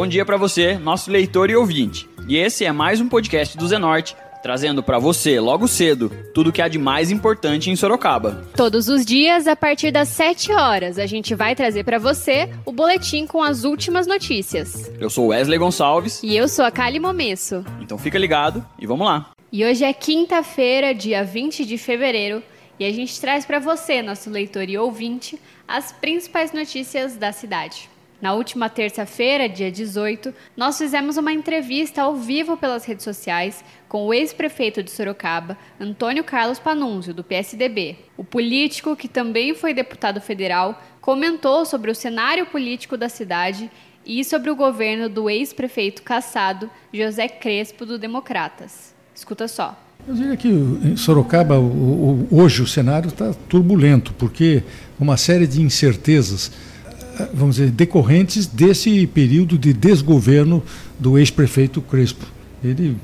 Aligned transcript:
Bom 0.00 0.06
dia 0.06 0.24
para 0.24 0.38
você, 0.38 0.78
nosso 0.78 1.10
leitor 1.10 1.50
e 1.50 1.56
ouvinte. 1.56 2.08
E 2.26 2.34
esse 2.34 2.64
é 2.64 2.72
mais 2.72 3.02
um 3.02 3.06
podcast 3.06 3.54
do 3.58 3.68
Zenorte, 3.68 4.16
trazendo 4.42 4.82
para 4.82 4.98
você, 4.98 5.38
logo 5.38 5.68
cedo, 5.68 6.10
tudo 6.32 6.48
o 6.48 6.52
que 6.54 6.62
há 6.62 6.68
de 6.68 6.78
mais 6.78 7.10
importante 7.10 7.68
em 7.68 7.76
Sorocaba. 7.76 8.48
Todos 8.56 8.88
os 8.88 9.04
dias, 9.04 9.46
a 9.46 9.54
partir 9.54 9.90
das 9.90 10.08
7 10.08 10.52
horas, 10.52 10.98
a 10.98 11.04
gente 11.04 11.34
vai 11.34 11.54
trazer 11.54 11.84
para 11.84 11.98
você 11.98 12.48
o 12.64 12.72
boletim 12.72 13.26
com 13.26 13.42
as 13.42 13.62
últimas 13.62 14.06
notícias. 14.06 14.90
Eu 14.98 15.10
sou 15.10 15.26
Wesley 15.26 15.58
Gonçalves. 15.58 16.22
E 16.22 16.34
eu 16.34 16.48
sou 16.48 16.64
a 16.64 16.70
Kali 16.70 16.98
Momesso. 16.98 17.62
Então 17.78 17.98
fica 17.98 18.18
ligado 18.18 18.64
e 18.78 18.86
vamos 18.86 19.06
lá. 19.06 19.28
E 19.52 19.66
hoje 19.66 19.84
é 19.84 19.92
quinta-feira, 19.92 20.94
dia 20.94 21.22
20 21.22 21.66
de 21.66 21.76
fevereiro, 21.76 22.42
e 22.78 22.86
a 22.86 22.90
gente 22.90 23.20
traz 23.20 23.44
para 23.44 23.58
você, 23.58 24.00
nosso 24.00 24.30
leitor 24.30 24.66
e 24.66 24.78
ouvinte, 24.78 25.38
as 25.68 25.92
principais 25.92 26.54
notícias 26.54 27.16
da 27.16 27.32
cidade. 27.32 27.90
Na 28.20 28.34
última 28.34 28.68
terça-feira, 28.68 29.48
dia 29.48 29.72
18, 29.72 30.34
nós 30.54 30.76
fizemos 30.76 31.16
uma 31.16 31.32
entrevista 31.32 32.02
ao 32.02 32.16
vivo 32.16 32.54
pelas 32.54 32.84
redes 32.84 33.02
sociais 33.02 33.64
com 33.88 34.06
o 34.06 34.12
ex-prefeito 34.12 34.82
de 34.82 34.90
Sorocaba, 34.90 35.56
Antônio 35.80 36.22
Carlos 36.22 36.58
Panunzio, 36.58 37.14
do 37.14 37.24
PSDB. 37.24 37.96
O 38.18 38.22
político, 38.22 38.94
que 38.94 39.08
também 39.08 39.54
foi 39.54 39.72
deputado 39.72 40.20
federal, 40.20 40.82
comentou 41.00 41.64
sobre 41.64 41.90
o 41.90 41.94
cenário 41.94 42.44
político 42.44 42.94
da 42.94 43.08
cidade 43.08 43.70
e 44.04 44.22
sobre 44.22 44.50
o 44.50 44.56
governo 44.56 45.08
do 45.08 45.30
ex-prefeito 45.30 46.02
caçado 46.02 46.70
José 46.92 47.26
Crespo, 47.26 47.86
do 47.86 47.98
Democratas. 47.98 48.94
Escuta 49.14 49.48
só. 49.48 49.78
Eu 50.06 50.14
diria 50.14 50.36
que 50.36 50.48
em 50.48 50.96
Sorocaba, 50.96 51.56
hoje, 52.30 52.62
o 52.62 52.66
cenário 52.66 53.08
está 53.08 53.32
turbulento, 53.48 54.12
porque 54.14 54.62
uma 54.98 55.16
série 55.16 55.46
de 55.46 55.62
incertezas 55.62 56.50
vamos 57.32 57.56
dizer, 57.56 57.70
decorrentes 57.70 58.46
desse 58.46 59.06
período 59.06 59.58
de 59.58 59.72
desgoverno 59.72 60.62
do 60.98 61.18
ex-prefeito 61.18 61.80
Crespo. 61.80 62.26
Ele 62.62 62.96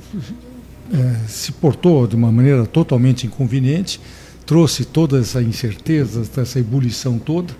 é, 0.92 1.26
se 1.26 1.52
portou 1.52 2.06
de 2.06 2.14
uma 2.14 2.30
maneira 2.30 2.64
totalmente 2.66 3.26
inconveniente, 3.26 4.00
trouxe 4.44 4.84
toda 4.84 5.18
essa 5.18 5.42
incerteza, 5.42 6.22
essa 6.36 6.58
ebulição 6.58 7.18
toda, 7.18 7.52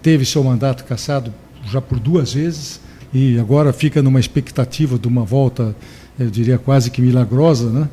teve 0.00 0.24
seu 0.24 0.44
mandato 0.44 0.84
cassado 0.84 1.32
já 1.64 1.80
por 1.80 1.98
duas 1.98 2.32
vezes 2.32 2.80
e 3.12 3.38
agora 3.38 3.72
fica 3.72 4.02
numa 4.02 4.20
expectativa 4.20 4.98
de 4.98 5.08
uma 5.08 5.24
volta, 5.24 5.74
eu 6.18 6.30
diria 6.30 6.58
quase 6.58 6.90
que 6.90 7.00
milagrosa, 7.02 7.70
né? 7.70 7.88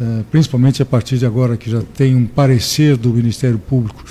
É, 0.00 0.22
principalmente 0.30 0.80
a 0.80 0.86
partir 0.86 1.18
de 1.18 1.26
agora 1.26 1.58
que 1.58 1.70
já 1.70 1.82
tem 1.94 2.16
um 2.16 2.24
parecer 2.24 2.96
do 2.96 3.10
Ministério 3.10 3.58
Público, 3.58 4.02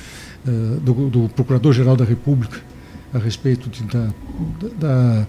é, 0.48 0.52
do, 0.82 1.10
do 1.10 1.30
Procurador-Geral 1.30 1.96
da 1.96 2.06
República, 2.06 2.60
a 3.14 3.18
respeito 3.18 3.70
de, 3.70 3.84
da, 3.84 4.08
da, 4.78 5.28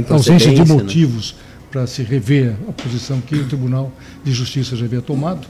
da 0.00 0.14
ausência 0.14 0.52
de 0.52 0.60
né? 0.60 0.64
motivos 0.64 1.32
né? 1.32 1.44
para 1.70 1.86
se 1.86 2.02
rever 2.02 2.54
a 2.68 2.72
posição 2.72 3.20
que 3.20 3.34
o 3.34 3.46
Tribunal 3.46 3.92
de 4.24 4.32
Justiça 4.32 4.76
já 4.76 4.84
havia 4.84 5.02
tomado. 5.02 5.46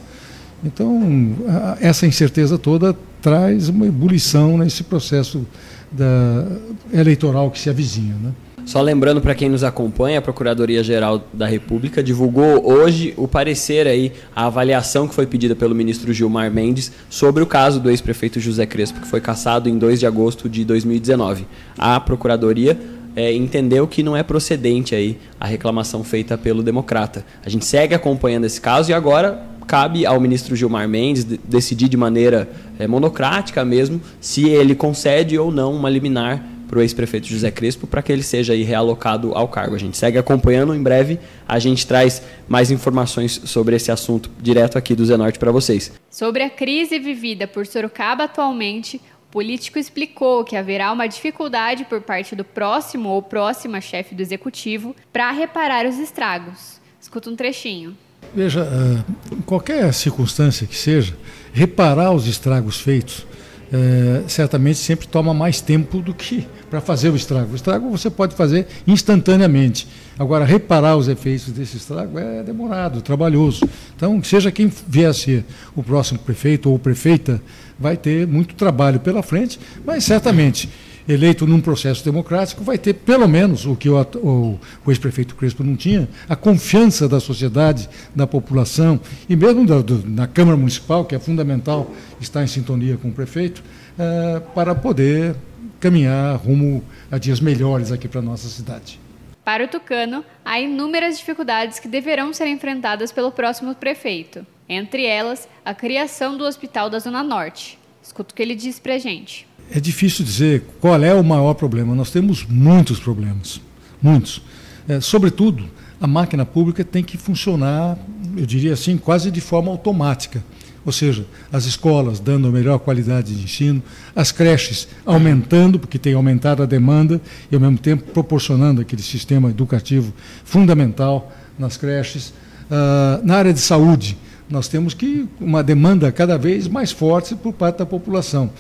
Então, 0.65 1.37
a, 1.49 1.79
essa 1.81 2.07
incerteza 2.07 2.59
toda 2.59 2.97
traz 3.23 3.69
uma 3.69 3.87
ebulição 3.87 4.59
nesse 4.59 4.83
processo 4.83 5.47
da, 5.91 6.47
eleitoral 6.93 7.51
que 7.51 7.59
se 7.59 7.71
avizinha. 7.71 8.15
Né? 8.15 8.33
Só 8.69 8.83
lembrando 8.83 9.23
para 9.23 9.35
quem 9.35 9.49
nos 9.49 9.65
acompanha, 9.65 10.19
a 10.19 10.23
Procuradoria-Geral 10.23 11.25
da 11.33 11.47
República 11.47 12.03
divulgou 12.03 12.71
hoje 12.71 13.15
o 13.17 13.27
parecer 13.27 13.87
aí, 13.87 14.13
a 14.37 14.45
avaliação 14.45 15.09
que 15.09 15.15
foi 15.15 15.27
pedida 15.27 15.57
pelo 15.57 15.75
ministro 15.75 16.13
Gilmar 16.13 16.51
Mendes 16.51 16.93
sobre 17.09 17.43
o 17.43 17.47
caso 17.47 17.81
do 17.81 17.89
ex-prefeito 17.89 18.39
José 18.39 18.67
Crespo, 18.67 19.01
que 19.01 19.09
foi 19.09 19.23
cassado 19.23 19.71
em 19.71 19.79
2 19.79 20.01
de 20.01 20.07
agosto 20.07 20.51
de 20.51 20.67
2019. 20.67 21.47
A 21.79 21.99
Procuradoria 21.99 22.79
é, 23.17 23.33
entendeu 23.33 23.89
que 23.89 24.03
não 24.03 24.15
é 24.15 24.23
procedente 24.23 24.95
aí 24.95 25.17
a 25.41 25.47
reclamação 25.47 26.05
feita 26.05 26.37
pelo 26.37 26.63
democrata. 26.63 27.25
A 27.43 27.49
gente 27.49 27.65
segue 27.65 27.95
acompanhando 27.95 28.45
esse 28.45 28.61
caso 28.61 28.91
e 28.91 28.93
agora 28.93 29.47
cabe 29.67 30.05
ao 30.05 30.21
ministro 30.21 30.55
Gilmar 30.55 30.87
Mendes 30.87 31.25
decidir 31.25 31.89
de 31.89 31.97
maneira 31.97 32.47
é, 32.79 32.87
monocrática 32.87 33.65
mesmo 33.65 33.99
se 34.21 34.47
ele 34.47 34.75
concede 34.75 35.39
ou 35.39 35.51
não 35.51 35.73
uma 35.73 35.89
liminar 35.89 36.58
para 36.69 36.79
o 36.79 36.83
ex-prefeito 36.83 37.27
José 37.27 37.51
Crespo 37.51 37.87
para 37.87 38.03
que 38.03 38.13
ele 38.13 38.23
seja 38.23 38.53
aí 38.53 38.63
realocado 38.63 39.33
ao 39.35 39.49
cargo. 39.49 39.75
A 39.75 39.79
gente 39.79 39.97
segue 39.97 40.19
acompanhando, 40.19 40.75
em 40.75 40.83
breve 40.83 41.19
a 41.47 41.59
gente 41.59 41.87
traz 41.87 42.23
mais 42.47 42.71
informações 42.71 43.41
sobre 43.45 43.75
esse 43.75 43.91
assunto 43.91 44.31
direto 44.41 44.77
aqui 44.77 44.95
do 44.95 45.05
Zenorte 45.05 45.39
para 45.39 45.51
vocês. 45.51 45.93
Sobre 46.11 46.43
a 46.43 46.51
crise 46.51 46.99
vivida 46.99 47.47
por 47.47 47.67
Sorocaba 47.67 48.25
atualmente, 48.25 49.01
o 49.29 49.33
político 49.33 49.79
explicou 49.79 50.45
que 50.45 50.57
haverá 50.57 50.93
uma 50.93 51.07
dificuldade 51.07 51.85
por 51.87 52.03
parte 52.03 52.37
do 52.37 52.45
próximo 52.45 53.09
ou 53.09 53.23
próxima 53.23 53.81
chefe 53.81 54.15
do 54.15 54.23
executivo 54.23 54.95
para 55.13 55.31
reparar 55.31 55.87
os 55.87 55.99
estragos. 55.99 56.81
Escuta 57.01 57.31
um 57.31 57.37
trechinho. 57.37 57.97
Veja, 58.35 58.61
eh, 58.61 59.35
em 59.35 59.41
qualquer 59.41 59.93
circunstância 59.95 60.67
que 60.67 60.77
seja, 60.77 61.17
reparar 61.53 62.13
os 62.13 62.27
estragos 62.27 62.81
feitos 62.81 63.27
é, 63.73 64.23
certamente 64.27 64.79
sempre 64.79 65.07
toma 65.07 65.35
mais 65.35 65.61
tempo 65.61 66.01
do 66.01 66.15
que 66.15 66.47
para 66.71 66.81
fazer 66.81 67.11
o 67.11 67.17
estrago. 67.17 67.53
O 67.53 67.57
estrago 67.57 67.91
você 67.91 68.11
pode 68.11 68.35
fazer 68.35 68.67
instantaneamente. 68.87 69.87
Agora, 70.19 70.45
reparar 70.45 70.97
os 70.97 71.09
efeitos 71.09 71.53
desse 71.53 71.77
estrago 71.77 72.19
é 72.19 72.43
demorado, 72.43 73.03
trabalhoso. 73.03 73.69
Então, 73.97 74.23
seja 74.23 74.51
quem 74.51 74.71
vier 74.87 75.11
a 75.11 75.15
ser 75.15 75.45
o 75.77 75.83
próximo 75.83 76.19
prefeito 76.19 76.71
ou 76.71 76.79
prefeita, 76.79 77.41
vai 77.79 77.97
ter 77.97 78.27
muito 78.27 78.55
trabalho 78.55 79.01
pela 79.01 79.23
frente, 79.23 79.61
mas 79.85 80.05
certamente 80.05 80.69
eleito 81.09 81.47
num 81.47 81.61
processo 81.61 82.05
democrático, 82.05 82.63
vai 82.63 82.77
ter 82.77 82.93
pelo 82.93 83.27
menos 83.27 83.65
o 83.65 83.75
que 83.75 83.89
o, 83.89 83.99
o, 84.01 84.61
o 84.85 84.91
ex-prefeito 84.91 85.35
Crespo 85.35 85.65
não 85.65 85.75
tinha, 85.75 86.07
a 86.29 86.37
confiança 86.37 87.09
da 87.09 87.19
sociedade, 87.19 87.89
da 88.15 88.27
população 88.27 89.01
e 89.29 89.35
mesmo 89.35 89.67
da, 89.67 89.81
do, 89.81 90.07
na 90.07 90.27
Câmara 90.27 90.57
Municipal, 90.57 91.07
que 91.07 91.15
é 91.15 91.19
fundamental 91.19 91.91
estar 92.21 92.45
em 92.45 92.47
sintonia 92.47 92.99
com 92.99 93.09
o 93.09 93.13
prefeito, 93.13 93.63
uh, 93.99 94.41
para 94.55 94.75
poder 94.75 95.35
caminhar 95.81 96.37
rumo 96.37 96.85
a 97.11 97.17
dias 97.17 97.41
melhores 97.41 97.91
aqui 97.91 98.07
para 98.07 98.21
a 98.21 98.23
nossa 98.23 98.49
cidade. 98.49 99.01
Para 99.45 99.65
o 99.65 99.69
Tucano, 99.69 100.23
há 100.45 100.61
inúmeras 100.61 101.17
dificuldades 101.17 101.79
que 101.79 101.89
deverão 101.89 102.35
ser 102.35 102.49
enfrentadas 102.49 103.11
pelo 103.11 103.33
próximo 103.33 103.75
prefeito. 103.75 104.47
Entre 104.69 105.07
elas, 105.07 105.49
a 105.65 105.73
criação 105.73 106.37
do 106.37 106.45
Hospital 106.45 106.91
da 106.91 106.99
Zona 106.99 107.23
Norte. 107.23 107.79
Escuta 108.03 108.33
o 108.33 108.37
que 108.37 108.43
ele 108.43 108.55
diz 108.55 108.79
para 108.79 108.95
a 108.95 108.99
gente 108.99 109.48
é 109.71 109.81
difícil 109.81 110.25
dizer 110.25 110.65
qual 110.81 111.03
é 111.03 111.15
o 111.15 111.23
maior 111.23 111.55
problema. 111.55 111.95
Nós 111.95 112.11
temos 112.11 112.47
muitos 112.49 112.99
problemas, 112.99 113.61
muitos. 114.01 114.43
É, 114.89 115.01
sobretudo, 115.01 115.65
a 116.01 116.07
máquina 116.07 116.47
pública 116.47 116.85
tem 116.85 117.03
que 117.03 117.17
funcionar, 117.17 117.99
eu 118.37 118.47
diria 118.47 118.73
assim, 118.73 118.97
quase 118.97 119.31
de 119.31 119.41
forma 119.41 119.71
automática. 119.71 120.43
Ou 120.87 120.93
seja, 120.93 121.27
as 121.53 121.67
escolas 121.67 122.19
dando 122.19 122.49
a 122.49 122.51
melhor 122.51 122.79
qualidade 122.79 123.35
de 123.35 123.45
ensino, 123.45 123.83
as 124.17 124.33
creches 124.33 124.89
aumentando, 125.05 125.79
porque 125.79 125.99
tem 125.99 126.15
aumentado 126.15 126.63
a 126.63 126.67
demanda, 126.67 127.21
e 127.51 127.55
ao 127.55 127.61
mesmo 127.61 127.79
tempo 127.79 128.11
proporcionando 128.13 128.81
aquele 128.81 129.03
sistema 129.03 129.51
educativo 129.51 130.15
fundamental 130.45 131.31
nas 131.59 131.77
creches. 131.77 132.33
Uh, 132.71 133.25
na 133.25 133.37
área 133.37 133.53
de 133.53 133.61
saúde, 133.61 134.17
nós 134.49 134.69
temos 134.69 134.95
que 134.95 135.29
uma 135.39 135.63
demanda 135.63 136.11
cada 136.11 136.39
vez 136.39 136.67
mais 136.69 136.91
forte 136.91 137.35
por 137.35 137.53
parte 137.53 137.79
da 137.79 137.87
população 137.87 138.51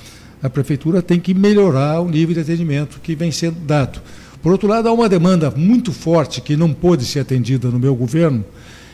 a 0.42 0.48
prefeitura 0.48 1.02
tem 1.02 1.18
que 1.18 1.34
melhorar 1.34 2.00
o 2.00 2.08
nível 2.08 2.34
de 2.34 2.40
atendimento 2.40 3.00
que 3.00 3.14
vem 3.14 3.30
sendo 3.32 3.58
dado. 3.60 4.00
Por 4.42 4.52
outro 4.52 4.68
lado, 4.68 4.88
há 4.88 4.92
uma 4.92 5.08
demanda 5.08 5.50
muito 5.50 5.92
forte 5.92 6.40
que 6.40 6.56
não 6.56 6.72
pôde 6.72 7.04
ser 7.04 7.20
atendida 7.20 7.68
no 7.68 7.78
meu 7.78 7.94
governo, 7.94 8.44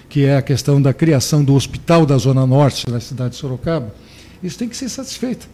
que 0.09 0.25
é 0.25 0.37
a 0.37 0.43
questão 0.43 0.81
da 0.81 0.95
criação 0.95 1.45
do 1.45 1.55
Hospital 1.55 2.07
da 2.07 2.17
Zona 2.17 2.47
Norte 2.47 2.87
da 2.87 3.01
cidade 3.01 3.31
de 3.31 3.37
Sorocaba. 3.37 3.95
Isso 4.43 4.59
tem 4.59 4.69
que 4.69 4.77
ser 4.77 4.89
satisfeito. 4.89 5.49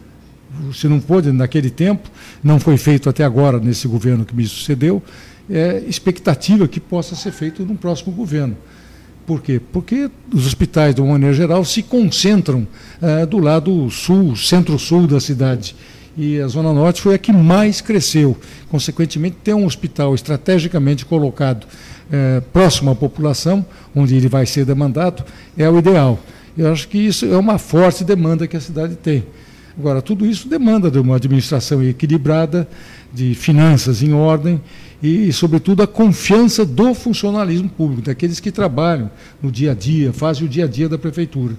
Se 0.73 0.87
não 0.87 0.99
pôde 0.99 1.31
naquele 1.31 1.69
tempo, 1.69 2.09
não 2.43 2.59
foi 2.59 2.77
feito 2.77 3.09
até 3.09 3.23
agora 3.23 3.59
nesse 3.59 3.87
governo 3.87 4.25
que 4.25 4.35
me 4.35 4.45
sucedeu, 4.45 5.01
é 5.49 5.83
expectativa 5.87 6.67
que 6.67 6.79
possa 6.79 7.15
ser 7.15 7.31
feito 7.31 7.65
no 7.65 7.75
próximo 7.75 8.13
governo. 8.13 8.55
Por 9.25 9.41
quê? 9.41 9.61
Porque 9.71 10.09
os 10.33 10.47
hospitais, 10.47 10.95
de 10.95 11.01
uma 11.01 11.13
maneira 11.13 11.33
geral, 11.33 11.63
se 11.63 11.83
concentram 11.83 12.67
ah, 13.01 13.25
do 13.25 13.37
lado 13.37 13.89
sul, 13.89 14.35
centro-sul 14.35 15.07
da 15.07 15.19
cidade. 15.19 15.75
E 16.17 16.39
a 16.39 16.47
Zona 16.47 16.73
Norte 16.73 17.01
foi 17.01 17.15
a 17.15 17.17
que 17.17 17.31
mais 17.31 17.79
cresceu. 17.79 18.35
Consequentemente, 18.69 19.37
ter 19.43 19.53
um 19.53 19.65
hospital 19.65 20.13
estrategicamente 20.13 21.05
colocado 21.05 21.65
eh, 22.11 22.41
próximo 22.51 22.91
à 22.91 22.95
população, 22.95 23.65
onde 23.95 24.15
ele 24.15 24.27
vai 24.27 24.45
ser 24.45 24.65
demandado, 24.65 25.23
é 25.57 25.69
o 25.69 25.79
ideal. 25.79 26.19
Eu 26.57 26.69
acho 26.69 26.89
que 26.89 26.97
isso 26.97 27.25
é 27.25 27.37
uma 27.37 27.57
forte 27.57 28.03
demanda 28.03 28.45
que 28.45 28.57
a 28.57 28.59
cidade 28.59 28.97
tem. 28.97 29.23
Agora, 29.79 30.01
tudo 30.01 30.25
isso 30.25 30.49
demanda 30.49 30.91
de 30.91 30.99
uma 30.99 31.15
administração 31.15 31.81
equilibrada, 31.81 32.67
de 33.13 33.33
finanças 33.33 34.03
em 34.03 34.13
ordem 34.13 34.59
e, 35.01 35.33
sobretudo, 35.33 35.81
a 35.81 35.87
confiança 35.87 36.63
do 36.63 36.93
funcionalismo 36.93 37.69
público, 37.69 38.03
daqueles 38.03 38.39
que 38.39 38.51
trabalham 38.51 39.09
no 39.41 39.51
dia 39.51 39.71
a 39.71 39.73
dia, 39.73 40.13
fazem 40.13 40.45
o 40.45 40.49
dia 40.49 40.65
a 40.65 40.67
dia 40.67 40.87
da 40.87 40.97
prefeitura. 40.97 41.55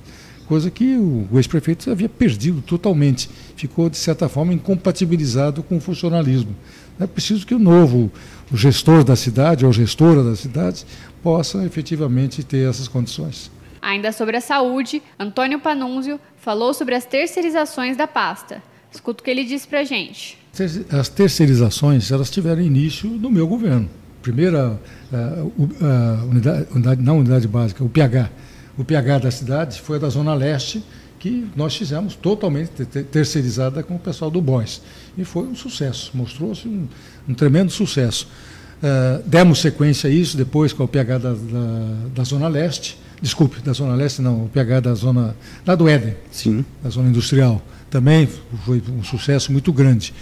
coisa 0.47 0.71
que 0.71 0.97
o, 0.97 1.27
ex-prefeito 1.35 1.91
havia 1.91 2.09
perdido 2.09 2.61
totalmente, 2.61 3.29
ficou, 3.57 3.89
de 3.89 3.97
certa 3.97 4.29
forma, 4.29 4.53
incompatibilizado 4.53 5.63
com 5.63 5.79
o 5.79 5.81
funcionalismo. 5.81 6.55
É 7.01 7.07
preciso 7.07 7.47
que 7.47 7.55
o 7.55 7.59
novo 7.59 8.13
o 8.53 8.57
gestor 8.57 9.03
da 9.03 9.17
cidade 9.17 9.65
ou 9.65 9.73
gestora 9.73 10.23
da 10.23 10.37
cidade 10.37 10.85
possa 11.23 11.65
efetivamente 11.65 12.45
ter 12.45 12.69
essas 12.69 12.87
condições. 12.87 13.51
Ainda 13.81 14.13
sobre 14.13 14.37
a 14.37 14.41
saúde, 14.41 15.03
Antônio 15.19 15.59
Panunzio 15.59 16.21
falou 16.37 16.75
sobre 16.75 16.95
as 16.95 17.07
terceirizações 17.07 17.97
da 17.97 18.07
pasta. 18.07 18.63
Escuta 18.93 19.23
o 19.23 19.25
que 19.25 19.31
ele 19.31 19.45
disse 19.45 19.67
para 19.67 19.81
a 19.81 19.85
gente. 19.85 20.42
As 20.91 21.09
terceirizações 21.09 22.11
elas 22.11 22.29
tiveram 22.29 22.61
início 22.61 23.09
no 23.09 23.31
meu 23.31 23.47
governo. 23.47 23.89
Primeira 24.21 24.79
uh, 25.11 25.47
uh, 25.47 26.29
unidade, 26.31 26.67
unidade, 26.71 27.03
não 27.03 27.19
unidade 27.21 27.49
básica, 27.49 27.83
o 27.83 27.89
PH. 27.89 28.29
O 28.77 28.85
PH 28.85 29.19
da 29.19 29.31
cidade 29.31 29.81
foi 29.81 29.97
a 29.97 30.01
da 30.01 30.09
Zona 30.11 30.35
Leste, 30.35 30.85
que 31.19 31.49
nós 31.57 31.75
fizemos 31.75 32.15
totalmente 32.15 32.85
terceirizada 32.85 33.83
com 33.83 33.97
o 33.97 33.99
pessoal 33.99 34.31
do 34.31 34.43
BOIS. 34.43 34.83
E 35.17 35.25
foi 35.25 35.45
um 35.45 35.55
sucesso, 35.55 36.11
mostrou-se 36.15 36.69
um, 36.69 36.87
um, 37.27 37.33
tremendo 37.33 37.73
sucesso. 37.73 38.29
Uh, 38.83 39.23
demos 39.27 39.61
sequência 39.61 40.11
a 40.11 40.13
isso 40.13 40.37
depois 40.37 40.73
com 40.73 40.85
o 40.85 40.89
PH 40.89 41.19
da, 41.19 41.33
da, 41.33 41.37
da, 42.15 42.25
Zona 42.25 42.49
Leste, 42.49 42.99
desculpe, 43.23 43.61
da 43.63 43.73
Zona 43.73 43.95
Leste 43.95 44.21
não, 44.21 44.45
o 44.45 44.49
PH 44.49 44.81
da 44.81 44.95
Zona, 44.95 45.35
lá 45.67 45.75
do 45.75 45.89
Éden, 45.89 46.15
Sim. 46.31 46.63
da 46.83 46.91
Zona 46.91 47.09
Industrial. 47.09 47.63
Também 47.89 48.29
foi 48.67 48.83
um 48.89 49.05
sucesso 49.05 49.53
muito 49.53 49.73
grande. 49.73 50.13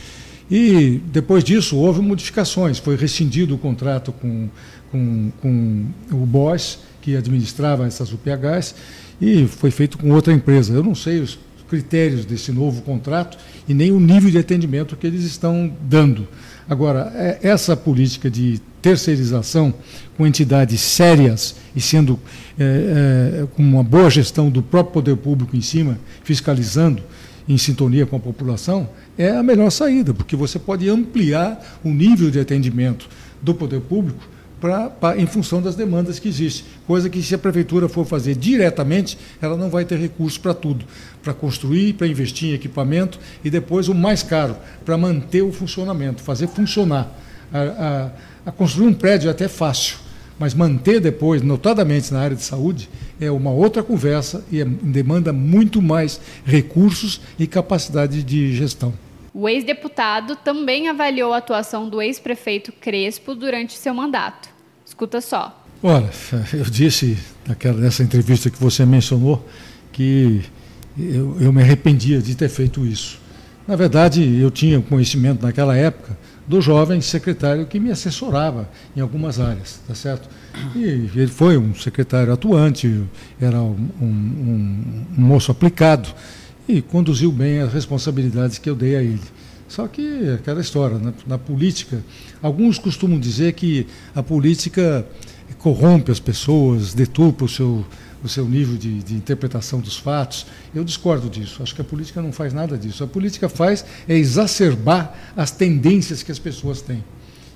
E 0.50 1.00
depois 1.12 1.44
disso 1.44 1.76
houve 1.76 2.00
modificações, 2.00 2.78
foi 2.78 2.96
rescindido 2.96 3.54
o 3.54 3.58
contrato 3.58 4.10
com, 4.10 4.48
com, 4.90 5.30
com 5.40 5.86
o 6.10 6.26
BOS, 6.26 6.80
que 7.00 7.16
administrava 7.16 7.86
essas 7.86 8.12
UPHs, 8.12 8.74
e 9.20 9.46
foi 9.46 9.70
feito 9.70 9.96
com 9.96 10.10
outra 10.10 10.32
empresa. 10.32 10.74
Eu 10.74 10.82
não 10.82 10.94
sei 10.94 11.20
os 11.20 11.38
critérios 11.68 12.24
desse 12.24 12.50
novo 12.50 12.82
contrato 12.82 13.38
e 13.68 13.72
nem 13.72 13.92
o 13.92 14.00
nível 14.00 14.28
de 14.28 14.38
atendimento 14.38 14.96
que 14.96 15.06
eles 15.06 15.22
estão 15.22 15.72
dando. 15.88 16.26
Agora, 16.68 17.12
é, 17.14 17.38
essa 17.42 17.76
política 17.76 18.28
de 18.28 18.60
terceirização 18.82 19.72
com 20.16 20.26
entidades 20.26 20.80
sérias 20.80 21.54
e 21.74 21.80
sendo 21.80 22.18
é, 22.58 23.42
é, 23.42 23.46
com 23.54 23.62
uma 23.62 23.84
boa 23.84 24.10
gestão 24.10 24.50
do 24.50 24.62
próprio 24.62 24.94
poder 24.94 25.16
público 25.16 25.56
em 25.56 25.60
cima, 25.60 25.98
fiscalizando 26.24 27.02
em 27.52 27.58
sintonia 27.58 28.06
com 28.06 28.14
a 28.14 28.20
população, 28.20 28.88
é 29.18 29.30
a 29.30 29.42
melhor 29.42 29.70
saída, 29.70 30.14
porque 30.14 30.36
você 30.36 30.58
pode 30.58 30.88
ampliar 30.88 31.80
o 31.84 31.90
nível 31.90 32.30
de 32.30 32.38
atendimento 32.38 33.08
do 33.42 33.52
poder 33.52 33.80
público 33.80 34.22
pra, 34.60 34.88
pra, 34.88 35.18
em 35.18 35.26
função 35.26 35.60
das 35.60 35.74
demandas 35.74 36.20
que 36.20 36.28
existem. 36.28 36.64
Coisa 36.86 37.10
que, 37.10 37.20
se 37.20 37.34
a 37.34 37.38
prefeitura 37.38 37.88
for 37.88 38.06
fazer 38.06 38.36
diretamente, 38.36 39.18
ela 39.42 39.56
não 39.56 39.68
vai 39.68 39.84
ter 39.84 39.98
recursos 39.98 40.38
para 40.38 40.54
tudo 40.54 40.84
para 41.22 41.34
construir, 41.34 41.94
para 41.94 42.06
investir 42.06 42.50
em 42.50 42.52
equipamento 42.52 43.18
e 43.44 43.50
depois 43.50 43.88
o 43.88 43.94
mais 43.94 44.22
caro, 44.22 44.56
para 44.84 44.96
manter 44.96 45.42
o 45.42 45.52
funcionamento, 45.52 46.22
fazer 46.22 46.46
funcionar. 46.46 47.12
A, 47.52 48.10
a, 48.46 48.50
a 48.50 48.52
construir 48.52 48.86
um 48.86 48.94
prédio 48.94 49.26
é 49.26 49.32
até 49.32 49.48
fácil, 49.48 49.96
mas 50.38 50.54
manter 50.54 51.00
depois, 51.00 51.42
notadamente 51.42 52.12
na 52.12 52.20
área 52.20 52.36
de 52.36 52.44
saúde, 52.44 52.88
é 53.20 53.30
uma 53.30 53.50
outra 53.50 53.82
conversa 53.82 54.44
e 54.50 54.60
é, 54.60 54.64
demanda 54.64 55.32
muito 55.32 55.82
mais 55.82 56.20
recursos 56.44 57.20
e 57.38 57.46
capacidade 57.46 58.22
de 58.22 58.56
gestão. 58.56 58.94
O 59.32 59.48
ex-deputado 59.48 60.34
também 60.36 60.88
avaliou 60.88 61.32
a 61.32 61.36
atuação 61.36 61.88
do 61.88 62.00
ex-prefeito 62.02 62.72
Crespo 62.72 63.34
durante 63.34 63.76
seu 63.76 63.94
mandato. 63.94 64.48
Escuta 64.84 65.20
só. 65.20 65.64
Olha, 65.82 66.10
eu 66.52 66.64
disse 66.64 67.16
naquela, 67.46 67.78
nessa 67.78 68.02
entrevista 68.02 68.50
que 68.50 68.60
você 68.60 68.84
mencionou 68.84 69.46
que 69.92 70.42
eu, 70.98 71.36
eu 71.40 71.52
me 71.52 71.62
arrependia 71.62 72.20
de 72.20 72.34
ter 72.34 72.48
feito 72.48 72.84
isso. 72.84 73.20
Na 73.68 73.76
verdade, 73.76 74.40
eu 74.40 74.50
tinha 74.50 74.80
conhecimento 74.80 75.42
naquela 75.42 75.76
época 75.76 76.18
do 76.46 76.60
jovem 76.60 77.00
secretário 77.00 77.66
que 77.66 77.78
me 77.78 77.90
assessorava 77.90 78.68
em 78.96 79.00
algumas 79.00 79.38
áreas, 79.38 79.80
tá 79.86 79.94
certo? 79.94 80.28
E 80.74 80.80
ele 81.14 81.28
foi 81.28 81.56
um 81.56 81.74
secretário 81.74 82.32
atuante, 82.32 83.04
era 83.40 83.60
um, 83.60 83.88
um, 84.00 85.04
um 85.16 85.20
moço 85.22 85.50
aplicado 85.52 86.08
e 86.68 86.82
conduziu 86.82 87.30
bem 87.30 87.60
as 87.60 87.72
responsabilidades 87.72 88.58
que 88.58 88.68
eu 88.68 88.74
dei 88.74 88.96
a 88.96 89.02
ele. 89.02 89.20
Só 89.68 89.86
que 89.86 90.30
aquela 90.30 90.60
história, 90.60 90.98
na, 90.98 91.12
na 91.26 91.38
política, 91.38 92.02
alguns 92.42 92.78
costumam 92.78 93.20
dizer 93.20 93.52
que 93.52 93.86
a 94.14 94.22
política 94.22 95.06
corrompe 95.58 96.10
as 96.10 96.18
pessoas, 96.18 96.94
deturpa 96.94 97.44
o 97.44 97.48
seu, 97.48 97.84
o 98.22 98.28
seu 98.28 98.44
nível 98.44 98.76
de, 98.76 99.02
de, 99.02 99.14
interpretação 99.14 99.80
dos 99.80 99.96
fatos. 99.96 100.46
Eu 100.74 100.84
discordo 100.84 101.28
disso. 101.28 101.62
Acho 101.62 101.74
que 101.74 101.80
a 101.80 101.84
política 101.84 102.20
não 102.20 102.32
faz 102.32 102.52
nada 102.52 102.76
disso. 102.76 103.02
A 103.02 103.06
política 103.06 103.48
faz 103.48 103.84
é 104.08 104.16
exacerbar 104.16 105.32
as 105.36 105.50
tendências 105.50 106.22
que 106.22 106.30
as 106.30 106.38
pessoas 106.38 106.80
têm. 106.80 107.02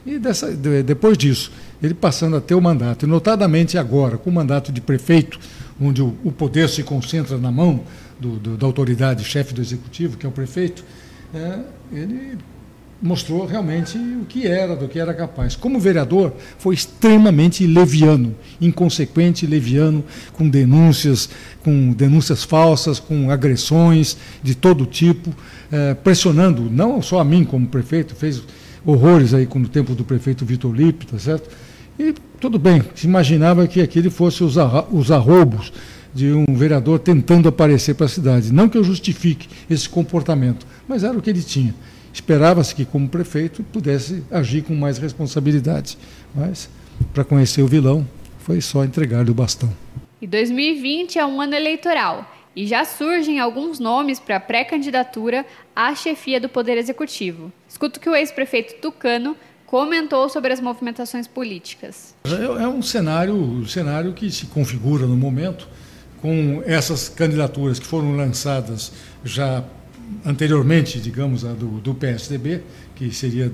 E 0.07 0.19
dessa, 0.19 0.51
depois 0.53 1.17
disso, 1.17 1.51
ele 1.83 1.95
passando 1.95 2.37
a 2.37 2.41
ter 2.41 2.55
o 2.55 2.61
mandato, 2.61 3.07
e 3.07 3.09
notadamente 3.09 3.79
agora, 3.79 4.19
com 4.19 4.29
o 4.29 4.33
mandato 4.33 4.71
de 4.71 4.81
prefeito, 4.81 5.39
onde 5.81 6.03
o, 6.03 6.15
o 6.23 6.31
poder 6.31 6.69
se 6.69 6.83
concentra 6.83 7.39
na 7.39 7.51
mão 7.51 7.83
do, 8.21 8.37
do, 8.37 8.57
da 8.57 8.67
autoridade 8.67 9.25
chefe 9.25 9.55
do 9.55 9.63
executivo, 9.63 10.17
que 10.19 10.27
é 10.27 10.29
o 10.29 10.33
prefeito, 10.33 10.85
é, 11.35 11.61
ele 11.91 12.39
mostrou 13.01 13.45
realmente 13.45 13.99
o 13.99 14.25
que 14.25 14.47
era, 14.47 14.75
do 14.75 14.89
que 14.89 14.99
era 14.99 15.13
capaz. 15.13 15.57
Como 15.57 15.79
vereador, 15.79 16.33
foi 16.59 16.75
extremamente 16.75 17.67
leviano, 17.67 18.35
inconsequente, 18.61 19.47
leviano, 19.47 20.05
com 20.33 20.49
denúncias, 20.49 21.29
com 21.63 21.93
denúncias 21.93 22.45
falsas, 22.45 22.99
com 22.99 23.31
agressões 23.31 24.17
de 24.43 24.55
todo 24.55 24.87
tipo, 24.87 25.35
é, 25.71 25.95
pressionando 25.95 26.71
não 26.71 27.03
só 27.03 27.21
a 27.21 27.25
mim 27.25 27.45
como 27.45 27.67
prefeito, 27.67 28.15
fez 28.15 28.43
horrores 28.85 29.35
aí 29.35 29.49
no 29.55 29.69
tempo 29.69 29.95
do 29.95 30.05
prefeito 30.05 30.45
Vitor 30.45 30.73
Lippe, 30.73 31.07
tá 31.07 31.19
certo? 31.19 31.49
E 31.99 32.15
tudo 32.41 32.59
bem, 32.59 32.83
se 32.95 33.07
imaginava 33.07 33.67
que 33.67 33.81
aquele 33.81 34.11
fosse 34.11 34.43
os, 34.43 34.57
os 34.91 35.11
arroubos 35.11 35.73
de 36.15 36.33
um 36.33 36.55
vereador 36.55 36.99
tentando 36.99 37.49
aparecer 37.49 37.95
para 37.95 38.07
a 38.07 38.09
cidade. 38.09 38.53
Não 38.53 38.69
que 38.69 38.79
eu 38.79 38.85
justifique 38.85 39.49
esse 39.69 39.89
comportamento, 39.89 40.67
mas 40.87 41.03
era 41.03 41.17
o 41.17 41.23
que 41.23 41.31
ele 41.31 41.43
tinha. 41.43 41.75
Esperava-se 42.15 42.73
que, 42.73 42.85
como 42.85 43.09
prefeito, 43.09 43.65
pudesse 43.65 44.23
agir 44.31 44.63
com 44.63 44.73
mais 44.73 44.99
responsabilidade. 44.99 45.99
Mas, 46.33 46.71
para 47.13 47.25
conhecer 47.25 47.61
o 47.61 47.67
vilão, 47.67 48.07
foi 48.39 48.61
só 48.61 48.85
entregar-lhe 48.85 49.33
o 49.33 49.35
bastão. 49.35 49.71
E 50.23 50.27
2020 50.27 51.19
é 51.19 51.27
um 51.27 51.41
ano 51.41 51.57
eleitoral 51.57 52.31
e 52.55 52.69
já 52.69 52.85
surgem 52.85 53.41
alguns 53.41 53.81
nomes 53.81 54.21
para 54.21 54.39
pré-candidatura 54.39 55.45
à 55.75 55.93
chefia 55.95 56.41
do 56.41 56.49
Poder 56.49 56.79
Executivo. 56.79 57.53
Escuta 57.69 57.99
o 57.99 58.01
que 58.01 58.09
o 58.09 58.15
ex-prefeito 58.15 58.75
Tucano 58.81 59.37
comentou 59.67 60.29
sobre 60.29 60.53
as 60.53 60.61
movimentações 60.61 61.27
políticas. 61.27 62.15
É, 62.25 62.63
é 62.63 62.69
um 62.69 62.81
cenário, 62.81 63.35
um 63.35 63.67
cenário 63.67 64.13
que 64.13 64.31
se 64.31 64.47
configura 64.47 65.05
no 65.05 65.17
momento 65.17 65.69
com 66.23 66.63
essas 66.65 67.09
candidaturas 67.09 67.81
que 67.81 67.87
foram 67.87 68.17
lançadas 68.17 68.93
já 69.25 69.65
anteriormente, 70.25 71.01
digamos, 71.01 71.45
a 71.45 71.53
do, 71.53 71.81
do 71.81 71.95
PSDB, 71.95 72.63
que 72.95 73.13
seria 73.13 73.51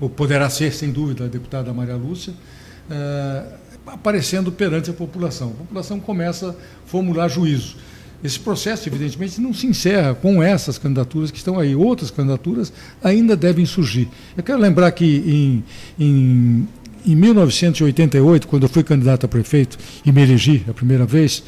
ou 0.00 0.08
poderá 0.08 0.48
ser, 0.48 0.72
sem 0.72 0.90
dúvida, 0.90 1.24
a 1.24 1.28
deputada 1.28 1.72
Maria 1.72 1.96
Lúcia, 1.96 2.32
uh, 2.32 3.52
aparecendo 3.86 4.52
perante 4.52 4.90
a 4.90 4.92
população. 4.92 5.48
A 5.50 5.64
população 5.64 6.00
começa 6.00 6.50
a 6.50 6.54
formular 6.86 7.28
juízo. 7.28 7.76
Esse 8.22 8.38
processo, 8.38 8.88
evidentemente, 8.88 9.40
não 9.40 9.54
se 9.54 9.66
encerra 9.66 10.14
com 10.14 10.42
essas 10.42 10.76
candidaturas 10.76 11.30
que 11.30 11.38
estão 11.38 11.58
aí. 11.58 11.74
Outras 11.76 12.10
candidaturas 12.10 12.72
ainda 13.02 13.36
devem 13.36 13.64
surgir. 13.64 14.08
Eu 14.36 14.42
quero 14.42 14.58
lembrar 14.58 14.90
que 14.90 15.04
em, 15.04 15.64
em, 16.04 16.68
em 17.06 17.14
1988, 17.14 18.48
quando 18.48 18.64
eu 18.64 18.68
fui 18.68 18.82
candidato 18.82 19.24
a 19.24 19.28
prefeito 19.28 19.78
e 20.04 20.10
me 20.10 20.22
elegi 20.22 20.64
a 20.68 20.74
primeira 20.74 21.06
vez, 21.06 21.44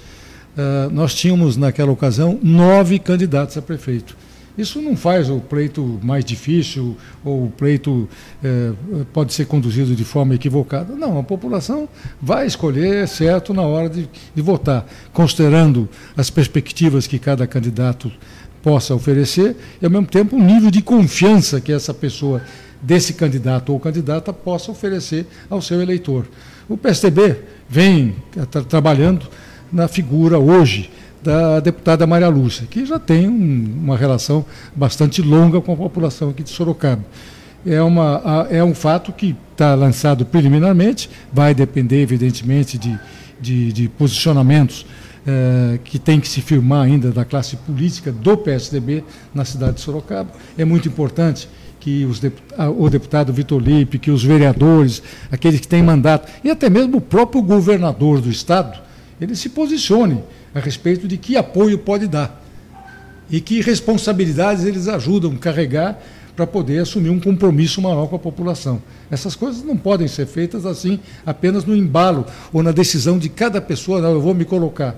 uh, 0.57 0.91
nós 0.93 1.13
tínhamos, 1.13 1.57
naquela 1.57 1.91
ocasião, 1.91 2.39
nove 2.41 3.01
candidatos 3.01 3.57
a 3.57 3.63
prefeito. 3.63 4.17
Isso 4.59 4.81
não 4.81 4.97
faz 4.97 5.31
o 5.31 5.41
pleito 5.41 5.99
mais 6.03 6.25
difícil 6.25 6.97
ou 7.25 7.47
o 7.47 7.51
pleito 7.51 8.09
eh, 8.43 8.73
pode 9.13 9.33
ser 9.33 9.47
conduzido 9.47 9.95
de 9.95 10.05
forma 10.05 10.35
equivocada. 10.35 10.95
Não, 10.95 11.19
a 11.19 11.23
população 11.23 11.89
vai 12.21 12.47
escolher 12.47 13.07
certo 13.09 13.55
na 13.55 13.63
hora 13.63 13.89
de, 13.89 14.09
de 14.35 14.43
votar, 14.43 14.87
considerando 15.13 15.89
as 16.17 16.31
perspectivas 16.31 17.07
que 17.07 17.19
cada 17.19 17.47
candidato 17.47 18.11
possa 18.63 18.95
oferecer 18.95 19.57
e, 19.81 19.85
ao 19.85 19.91
mesmo 19.91 20.07
tempo, 20.07 20.37
o 20.37 20.43
nível 20.43 20.71
de 20.71 20.83
confiança 20.83 21.61
que 21.61 21.73
essa 21.73 21.95
pessoa, 21.95 22.43
desse 22.83 23.15
candidato 23.15 23.73
ou 23.73 23.81
candidata, 23.81 24.33
possa 24.33 24.71
oferecer 24.71 25.27
ao 25.49 25.63
seu 25.63 25.81
eleitor. 25.81 26.27
O 26.69 26.77
PSDB 26.77 27.37
vem 27.69 28.15
tra 28.51 28.63
trabalhando 28.63 29.27
na 29.73 29.89
figura 29.89 30.39
hoje 30.39 30.91
da 31.23 31.61
deputada 31.61 32.07
Maria 32.07 32.29
Lúcia, 32.29 32.67
que 32.69 32.85
já 32.85 32.99
tem 32.99 33.29
um, 33.29 33.79
uma 33.83 33.97
relação 33.97 34.45
bastante 34.75 35.21
longa 35.21 35.61
com 35.61 35.73
a 35.73 35.77
população 35.77 36.31
aqui 36.31 36.43
de 36.43 36.51
Sorocaba. 36.51 37.05
É, 37.67 37.81
uma, 37.83 38.47
é 38.51 38.65
um 38.65 38.75
fato 38.75 39.13
que 39.13 39.37
está 39.53 39.75
lançado 39.75 40.25
preliminarmente, 40.25 41.11
vai 41.31 41.55
depender, 41.55 42.01
evidentemente, 42.01 42.79
de, 42.79 42.99
de, 43.39 43.73
de 43.73 43.89
posicionamentos 43.89 44.87
eh, 45.27 45.79
que 45.85 45.99
tem 45.99 46.19
que 46.19 46.27
se 46.27 46.41
firmar 46.41 46.87
ainda 46.87 47.11
da 47.13 47.27
classe 47.27 47.55
política 47.55 48.11
do 48.11 48.39
PSDB 48.39 49.05
na 49.35 49.45
cidade 49.45 49.75
de 49.75 49.83
Sorocaba. 49.83 50.31
É 50.57 50.65
muito 50.65 50.89
importante 50.89 51.47
que 51.79 52.07
deputado, 52.23 52.83
o 52.83 52.89
deputado 52.89 53.33
Vitor 53.33 53.61
Lipe, 53.61 53.99
que 53.99 54.11
os 54.11 54.25
vereadores, 54.25 55.03
aqueles 55.31 55.61
que 55.61 55.69
têm 55.69 55.83
mandato, 55.83 56.27
e 56.43 56.51
até 56.51 56.71
mesmo 56.71 56.97
o 56.97 57.01
próprio 57.03 57.43
governador 57.43 58.23
do 58.23 58.31
Estado, 58.31 58.79
ele 59.21 59.37
se 59.37 59.51
posicione 59.51 60.23
a 60.55 60.61
respeito 60.61 61.07
de 61.07 61.17
que 61.17 61.37
apoio 61.37 61.79
pode 61.79 62.07
dar 62.07 62.43
e 63.31 63.41
que 63.41 63.61
responsabilidades 63.61 64.65
eles 64.65 64.89
ajudam 64.89 65.33
a 65.33 65.39
carregar 65.39 65.99
para 66.35 66.47
poder 66.47 66.79
assumir 66.79 67.11
um 67.11 67.21
compromisso 67.21 67.83
maior 67.83 68.07
com 68.07 68.17
a 68.17 68.19
população. 68.19 68.83
Essas 69.11 69.37
coisas 69.37 69.63
não 69.63 69.77
podem 69.77 70.09
ser 70.09 70.27
feitas 70.27 70.65
assim, 70.65 70.99
apenas 71.25 71.65
no 71.65 71.77
embalo 71.77 72.27
ou 72.53 72.63
na 72.63 72.73
decisão 72.73 73.19
de 73.19 73.29
cada 73.29 73.61
pessoa, 73.61 74.01
não, 74.01 74.13
eu 74.13 74.21
vou 74.21 74.35
me 74.35 74.45
colocar. 74.45 74.97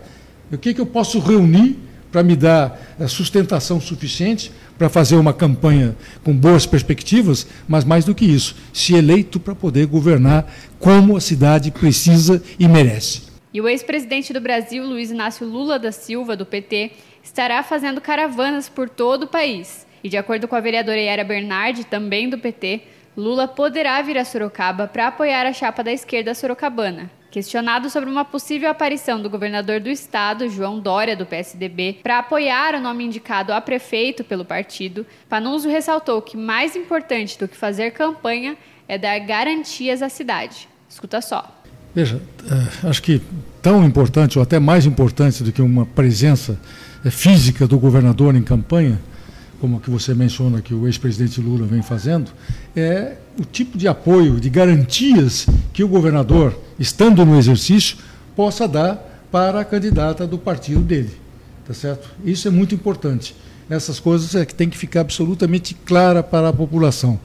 O 0.51 0.57
que, 0.57 0.73
que 0.73 0.81
eu 0.81 0.87
posso 0.87 1.19
reunir 1.19 1.79
para 2.13 2.23
me 2.23 2.37
dar 2.37 2.95
eh, 3.01 3.09
sustentação 3.09 3.81
suficiente 3.81 4.53
para 4.79 4.89
fazer 4.91 5.17
uma 5.17 5.33
campanha 5.33 5.97
com 6.23 6.37
boas 6.37 6.67
perspectivas, 6.67 7.47
mas 7.67 7.85
mais 7.85 8.05
do 8.05 8.15
que 8.15 8.27
isso, 8.27 8.55
se 8.73 8.95
eleito 8.95 9.41
para 9.41 9.55
poder 9.55 9.87
governar 9.87 10.47
como 10.79 11.17
a 11.17 11.21
cidade 11.21 11.71
precisa 11.71 12.43
e 12.59 12.69
merece. 12.69 13.32
E 13.55 13.61
o 13.61 13.69
ex-presidente 13.69 14.33
do 14.33 14.41
Brasil, 14.41 14.83
Luiz 14.85 15.11
Inácio 15.11 15.47
Lula 15.47 15.79
da 15.79 15.93
Silva, 15.93 16.35
do 16.35 16.47
PT, 16.47 16.93
estará 17.23 17.63
fazendo 17.63 18.01
caravanas 18.01 18.69
por 18.69 18.89
todo 18.89 19.25
o 19.25 19.29
país. 19.29 19.87
E 20.03 20.09
de 20.09 20.17
acordo 20.17 20.49
com 20.49 20.57
a 20.57 20.61
vereadora 20.61 20.99
Yara 20.99 21.23
Bernardi, 21.23 21.85
também 21.85 22.31
do 22.31 22.39
PT, 22.39 22.81
Lula 23.15 23.47
poderá 23.47 24.01
vir 24.01 24.17
a 24.17 24.25
Sorocaba 24.25 24.87
para 24.87 25.09
apoiar 25.09 25.45
a 25.45 25.53
chapa 25.53 25.85
da 25.85 25.93
esquerda 25.93 26.35
sorocabana. 26.35 27.11
Questionado 27.31 27.91
sobre 27.91 28.09
uma 28.09 28.25
possível 28.25 28.71
aparição 28.71 29.21
do 29.21 29.29
governador 29.29 29.81
do 29.81 29.91
estado, 29.91 30.49
João 30.49 30.81
Dória, 30.81 31.17
do 31.17 31.27
PSDB, 31.27 32.01
para 32.03 32.19
apoiar 32.19 32.75
o 32.75 32.81
nome 32.81 33.05
indicado 33.05 33.53
a 33.53 33.61
prefeito 33.61 34.25
pelo 34.25 34.45
partido, 34.47 35.07
Panunzio 35.29 35.71
ressaltou 35.71 36.23
que 36.23 36.37
mais 36.37 36.75
importante 36.75 37.39
do 37.39 37.49
que 37.49 37.57
fazer 37.57 37.93
campanha 37.93 38.57
é 38.89 38.97
dar 38.97 39.19
garantias 39.21 40.03
à 40.03 40.09
cidade. 40.09 40.69
Escuta 40.89 41.21
só. 41.21 41.62
Veja, 41.95 42.21
eh, 42.51 42.89
acho 42.89 43.03
que 43.03 43.21
tão 43.61 43.85
importante, 43.85 44.39
ou 44.39 44.43
até 44.43 44.59
mais 44.59 44.87
importante 44.87 45.43
do 45.43 45.53
que 45.53 45.61
uma 45.61 45.85
presença 45.85 46.59
eh, 47.05 47.11
física 47.11 47.67
do 47.67 47.79
governador 47.79 48.35
em 48.35 48.43
campanha, 48.43 48.99
como 49.61 49.77
a 49.77 49.81
que 49.81 49.91
você 49.91 50.15
menciona 50.15 50.61
que 50.61 50.75
o 50.75 50.87
ex-presidente 50.87 51.41
Lula 51.41 51.67
vem 51.67 51.83
fazendo, 51.83 52.31
é 52.75 53.17
o 53.39 53.45
tipo 53.45 53.77
de 53.77 53.87
apoio, 53.87 54.41
de 54.41 54.49
garantias 54.49 55.47
que 55.73 55.85
o 55.85 55.89
governador, 55.89 56.59
estando 56.79 57.25
no 57.25 57.39
exercício, 57.39 57.99
possa 58.35 58.67
dar 58.67 59.27
para 59.31 59.61
a 59.61 59.65
candidata 59.65 60.27
do 60.27 60.39
partido 60.39 60.81
dele. 60.81 61.13
Tá 61.67 61.75
certo? 61.75 62.11
Isso 62.25 62.49
é 62.49 62.51
muito 62.51 62.75
importante. 62.75 63.37
Essas 63.71 64.01
coisas 64.01 64.35
é 64.35 64.45
que 64.45 64.55
tem 64.55 64.69
que 64.69 64.77
ficar 64.77 65.03
absolutamente 65.03 65.75
clara 65.75 66.23
para 66.23 66.49
a 66.49 66.53
população. 66.53 67.21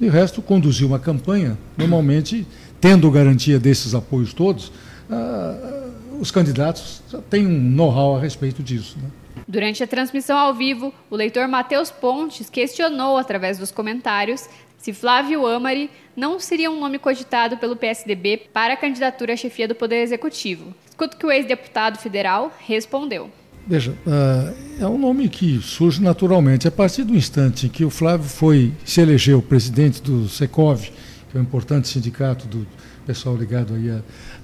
E 0.00 0.06
o 0.06 0.10
resto, 0.10 0.42
conduzir 0.42 0.86
uma 0.86 0.98
campanha, 0.98 1.58
normalmente 1.76 2.46
tendo 2.80 3.10
garantia 3.10 3.58
desses 3.58 3.94
apoios 3.94 4.32
todos, 4.32 4.72
ah, 5.10 5.88
os 6.20 6.30
candidatos 6.30 7.02
têm 7.30 7.46
um 7.46 7.60
know-how 7.60 8.16
a 8.16 8.20
respeito 8.20 8.62
disso. 8.62 8.96
Né? 9.00 9.08
Durante 9.46 9.82
a 9.82 9.86
transmissão 9.86 10.36
ao 10.36 10.54
vivo, 10.54 10.92
o 11.08 11.16
leitor 11.16 11.48
Matheus 11.48 11.90
Pontes 11.90 12.50
questionou, 12.50 13.16
através 13.16 13.58
dos 13.58 13.70
comentários, 13.70 14.48
se 14.76 14.92
Flávio 14.92 15.46
Amari 15.46 15.90
não 16.16 16.38
seria 16.38 16.70
um 16.70 16.78
nome 16.78 16.98
cogitado 16.98 17.56
pelo 17.56 17.76
PSDB 17.76 18.48
para 18.52 18.74
a 18.74 18.76
candidatura 18.76 19.32
à 19.32 19.36
chefia 19.36 19.66
do 19.66 19.74
Poder 19.74 20.02
Executivo. 20.02 20.74
Escuta 20.88 21.16
que 21.16 21.26
o 21.26 21.30
ex-deputado 21.30 21.98
federal 21.98 22.52
respondeu. 22.66 23.30
Veja, 23.66 23.92
uh, 24.06 24.82
é 24.82 24.86
um 24.86 24.98
nome 24.98 25.28
que 25.28 25.60
surge 25.60 26.02
naturalmente. 26.02 26.66
A 26.66 26.70
partir 26.70 27.04
do 27.04 27.14
instante 27.14 27.66
em 27.66 27.68
que 27.68 27.84
o 27.84 27.90
Flávio 27.90 28.28
foi 28.28 28.72
se 28.84 29.00
elegeu 29.00 29.42
presidente 29.42 30.00
do 30.00 30.28
Secov, 30.28 30.90
um 31.38 31.42
importante 31.42 31.88
sindicato 31.88 32.46
do 32.46 32.66
pessoal 33.06 33.36
ligado 33.36 33.74
aí 33.74 33.90
a, 33.90 34.00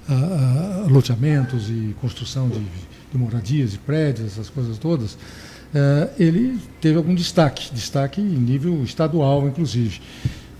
a, 0.09 0.83
a 0.83 0.87
loteamentos 0.87 1.69
e 1.69 1.95
construção 2.01 2.49
de, 2.49 2.59
de, 2.59 3.17
moradias 3.17 3.73
e 3.73 3.77
prédios, 3.77 4.33
essas 4.33 4.49
coisas 4.49 4.77
todas, 4.77 5.13
uh, 5.13 6.09
ele 6.17 6.59
teve 6.81 6.97
algum 6.97 7.13
destaque, 7.13 7.73
destaque 7.73 8.21
em 8.21 8.37
nível 8.37 8.83
estadual, 8.83 9.47
inclusive. 9.47 10.01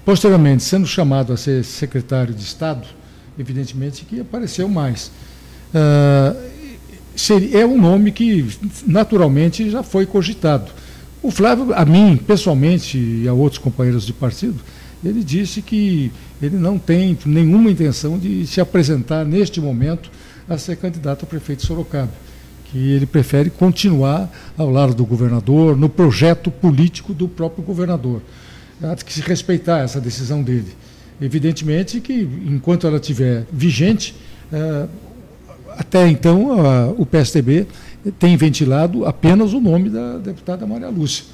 Posteriormente, 0.04 0.64
sendo 0.64 0.86
chamado 0.86 1.34
a 1.34 1.38
ser 1.38 1.64
secretário 1.64 2.34
de 2.34 2.44
Estado, 2.44 2.88
evidentemente 3.38 4.06
que 4.06 4.20
apareceu 4.20 4.70
mais. 4.70 5.12
Seria, 7.16 7.62
é 7.62 7.66
um 7.66 7.80
nome 7.80 8.12
que 8.12 8.46
naturalmente 8.86 9.70
já 9.70 9.82
foi 9.82 10.06
cogitado. 10.06 10.72
O 11.24 11.32
Flávio, 11.32 11.74
a 11.74 11.86
mim, 11.86 12.18
pessoalmente, 12.18 12.98
e 12.98 13.28
a 13.28 13.34
outros 13.34 13.58
companheiros 13.58 14.06
de 14.06 14.14
partido, 14.14 14.60
ele 15.06 15.24
disse 15.24 15.62
que 15.62 16.12
ele 16.42 16.58
não 16.58 16.78
tem 16.78 17.18
nenhuma 17.26 17.70
intenção 17.70 18.18
de 18.18 18.46
se 18.48 18.60
apresentar 18.60 19.26
neste 19.26 19.62
momento 19.62 20.10
a 20.50 20.58
ser 20.58 20.76
candidato 20.76 21.24
a 21.24 21.28
prefeito 21.28 21.62
de 21.62 21.68
Sorocaba, 21.68 22.12
que 22.66 22.92
ele 22.92 23.06
prefere 23.06 23.50
continuar 23.50 24.30
ao 24.58 24.70
lado 24.70 24.94
do 24.94 25.06
governador, 25.06 25.78
no 25.78 25.90
projeto 25.90 26.52
político 26.52 27.14
do 27.14 27.28
próprio 27.28 27.64
governador. 27.64 28.22
Há 28.82 28.96
que 28.96 29.14
se 29.14 29.22
respeitar 29.22 29.80
essa 29.80 30.02
decisão 30.02 30.44
dele. 30.44 30.76
Evidentemente 31.22 32.02
que, 32.02 32.28
enquanto 32.46 32.86
ela 32.86 32.98
estiver 32.98 33.46
vigente, 33.52 34.14
eh, 34.52 34.88
até 35.78 36.08
então 36.08 36.94
o 36.98 37.06
PSDB 37.06 37.68
tem 38.20 38.38
ventilado 38.38 39.06
apenas 39.06 39.54
o 39.54 39.60
nome 39.60 39.90
da 39.90 40.18
deputada 40.18 40.66
Maria 40.66 40.90
Lúcia. 40.90 41.26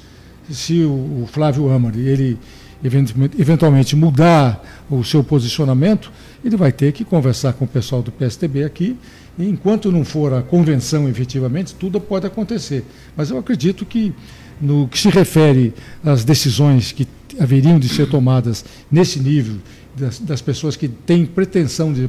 Se 0.50 0.82
o, 0.84 1.28
Flávio 1.30 1.70
Amari, 1.70 2.00
ele 2.00 2.38
eventualmente 2.82 3.94
mudar 3.94 4.62
o 4.90 5.04
seu 5.04 5.22
posicionamento, 5.22 6.10
ele 6.44 6.56
vai 6.56 6.72
ter 6.72 6.92
que 6.92 7.04
conversar 7.04 7.52
com 7.52 7.64
o 7.64 7.68
pessoal 7.68 8.02
do 8.02 8.10
PSDB 8.10 8.64
aqui. 8.64 8.96
E 9.38 9.48
enquanto 9.48 9.90
não 9.90 10.04
for 10.04 10.34
a 10.34 10.42
convenção 10.42 11.08
efetivamente, 11.08 11.74
tudo 11.74 12.00
pode 12.00 12.26
acontecer. 12.26 12.84
Mas 13.16 13.30
eu 13.30 13.38
acredito 13.38 13.86
que, 13.86 14.12
no 14.60 14.88
que 14.88 14.98
se 14.98 15.08
refere 15.08 15.72
às 16.04 16.24
decisões 16.24 16.92
que 16.92 17.06
haveriam 17.40 17.78
de 17.78 17.88
ser 17.88 18.08
tomadas 18.08 18.64
nesse 18.90 19.18
nível, 19.20 19.56
das, 19.96 20.18
das 20.18 20.40
pessoas 20.40 20.76
que 20.76 20.88
têm 20.88 21.26
pretensão 21.26 21.92
de, 21.92 22.08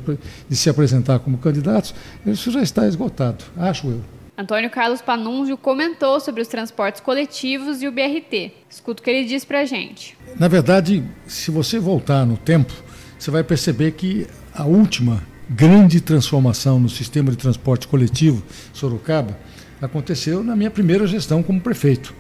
de 0.50 0.56
se 0.56 0.70
apresentar 0.70 1.20
como 1.20 1.38
candidatos, 1.38 1.94
isso 2.25 2.51
já 2.51 2.62
está 2.62 2.88
esgotado, 2.88 3.44
acho 3.58 3.88
eu. 3.88 4.01
Antônio 4.36 4.70
Carlos 4.70 5.00
Panunzio 5.00 5.56
comentou 5.56 6.20
sobre 6.20 6.42
os 6.42 6.48
transportes 6.48 7.00
coletivos 7.00 7.84
e 7.84 7.88
o 7.88 7.92
BRT. 7.92 8.51
Escuta 8.68 9.00
o 9.00 9.03
que 9.03 9.12
ele 9.12 9.27
diz 9.27 9.46
para 9.46 9.60
a 9.60 9.65
gente. 9.65 10.18
Na 10.39 10.47
verdade, 10.47 11.03
se 11.27 11.51
você 11.51 11.79
voltar 11.79 12.25
no 12.25 12.37
tempo, 12.37 12.73
você 13.17 13.29
vai 13.29 13.43
perceber 13.43 13.91
que 13.91 14.27
a 14.53 14.65
última 14.65 15.23
grande 15.49 16.01
transformação 16.01 16.79
no 16.79 16.89
sistema 16.89 17.29
de 17.29 17.37
transporte 17.37 17.87
coletivo 17.87 18.43
Sorocaba 18.73 19.37
aconteceu 19.81 20.43
na 20.43 20.55
minha 20.55 20.71
primeira 20.71 21.05
gestão 21.05 21.43
como 21.43 21.61
prefeito. 21.61 22.13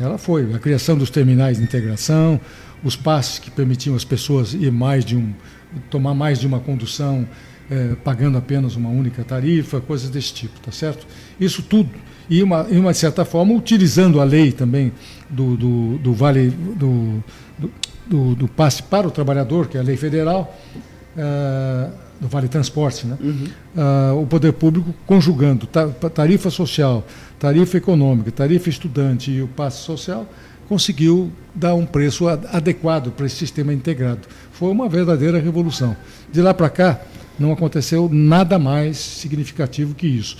Ela 0.00 0.18
foi 0.18 0.52
a 0.52 0.58
criação 0.58 0.96
dos 0.96 1.08
terminais 1.08 1.58
de 1.58 1.62
integração, 1.62 2.40
os 2.82 2.96
passes 2.96 3.38
que 3.38 3.50
permitiam 3.50 3.94
as 3.94 4.04
pessoas 4.04 4.52
ir 4.52 4.72
mais 4.72 5.04
de 5.04 5.16
um, 5.16 5.32
tomar 5.88 6.14
mais 6.14 6.38
de 6.38 6.46
uma 6.46 6.60
condução 6.60 7.26
é, 7.70 7.94
pagando 8.04 8.36
apenas 8.36 8.76
uma 8.76 8.88
única 8.88 9.24
tarifa, 9.24 9.80
coisas 9.80 10.10
desse 10.10 10.34
tipo, 10.34 10.58
tá 10.60 10.70
certo? 10.70 11.06
Isso 11.40 11.62
tudo, 11.62 11.90
e 12.28 12.42
uma, 12.42 12.66
e 12.68 12.78
uma 12.78 12.92
certa 12.92 13.24
forma 13.24 13.54
utilizando 13.54 14.20
a 14.20 14.24
lei 14.24 14.52
também 14.52 14.92
do, 15.30 15.56
do, 15.56 15.98
do 15.98 16.12
vale 16.12 16.50
do, 16.50 17.22
do, 18.06 18.34
do, 18.34 18.48
passe 18.48 18.82
para 18.82 19.06
o 19.06 19.10
trabalhador, 19.10 19.68
que 19.68 19.76
é 19.76 19.80
a 19.80 19.82
lei 19.82 19.96
federal, 19.96 20.56
uh, 21.16 21.90
do 22.20 22.28
vale 22.28 22.48
transporte, 22.48 23.06
né? 23.06 23.18
Uhum. 23.20 23.46
Uh, 23.76 24.22
o 24.22 24.26
poder 24.26 24.52
público 24.52 24.94
conjugando 25.06 25.66
tarifa 25.66 26.50
social, 26.50 27.06
tarifa 27.38 27.76
econômica, 27.76 28.30
tarifa 28.30 28.68
estudante 28.68 29.30
e 29.30 29.42
o 29.42 29.48
passe 29.48 29.82
social, 29.82 30.26
conseguiu 30.68 31.30
dar 31.54 31.74
um 31.74 31.86
preço 31.86 32.26
adequado 32.28 33.10
para 33.12 33.26
esse 33.26 33.36
sistema 33.36 33.72
integrado. 33.72 34.22
Foi 34.52 34.70
uma 34.70 34.88
verdadeira 34.88 35.38
revolução. 35.38 35.96
De 36.32 36.40
lá 36.40 36.52
para 36.52 36.68
cá, 36.68 37.00
não 37.38 37.52
aconteceu 37.52 38.08
nada 38.10 38.58
mais 38.58 38.96
significativo 38.96 39.94
que 39.94 40.06
isso. 40.06 40.38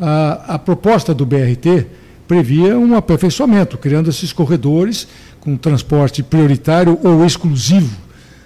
A, 0.00 0.54
a 0.54 0.58
proposta 0.58 1.14
do 1.14 1.24
BRT 1.24 1.86
previa 2.26 2.78
um 2.78 2.96
aperfeiçoamento, 2.96 3.78
criando 3.78 4.10
esses 4.10 4.32
corredores 4.32 5.06
com 5.40 5.56
transporte 5.56 6.22
prioritário 6.22 6.98
ou 7.02 7.24
exclusivo 7.24 8.04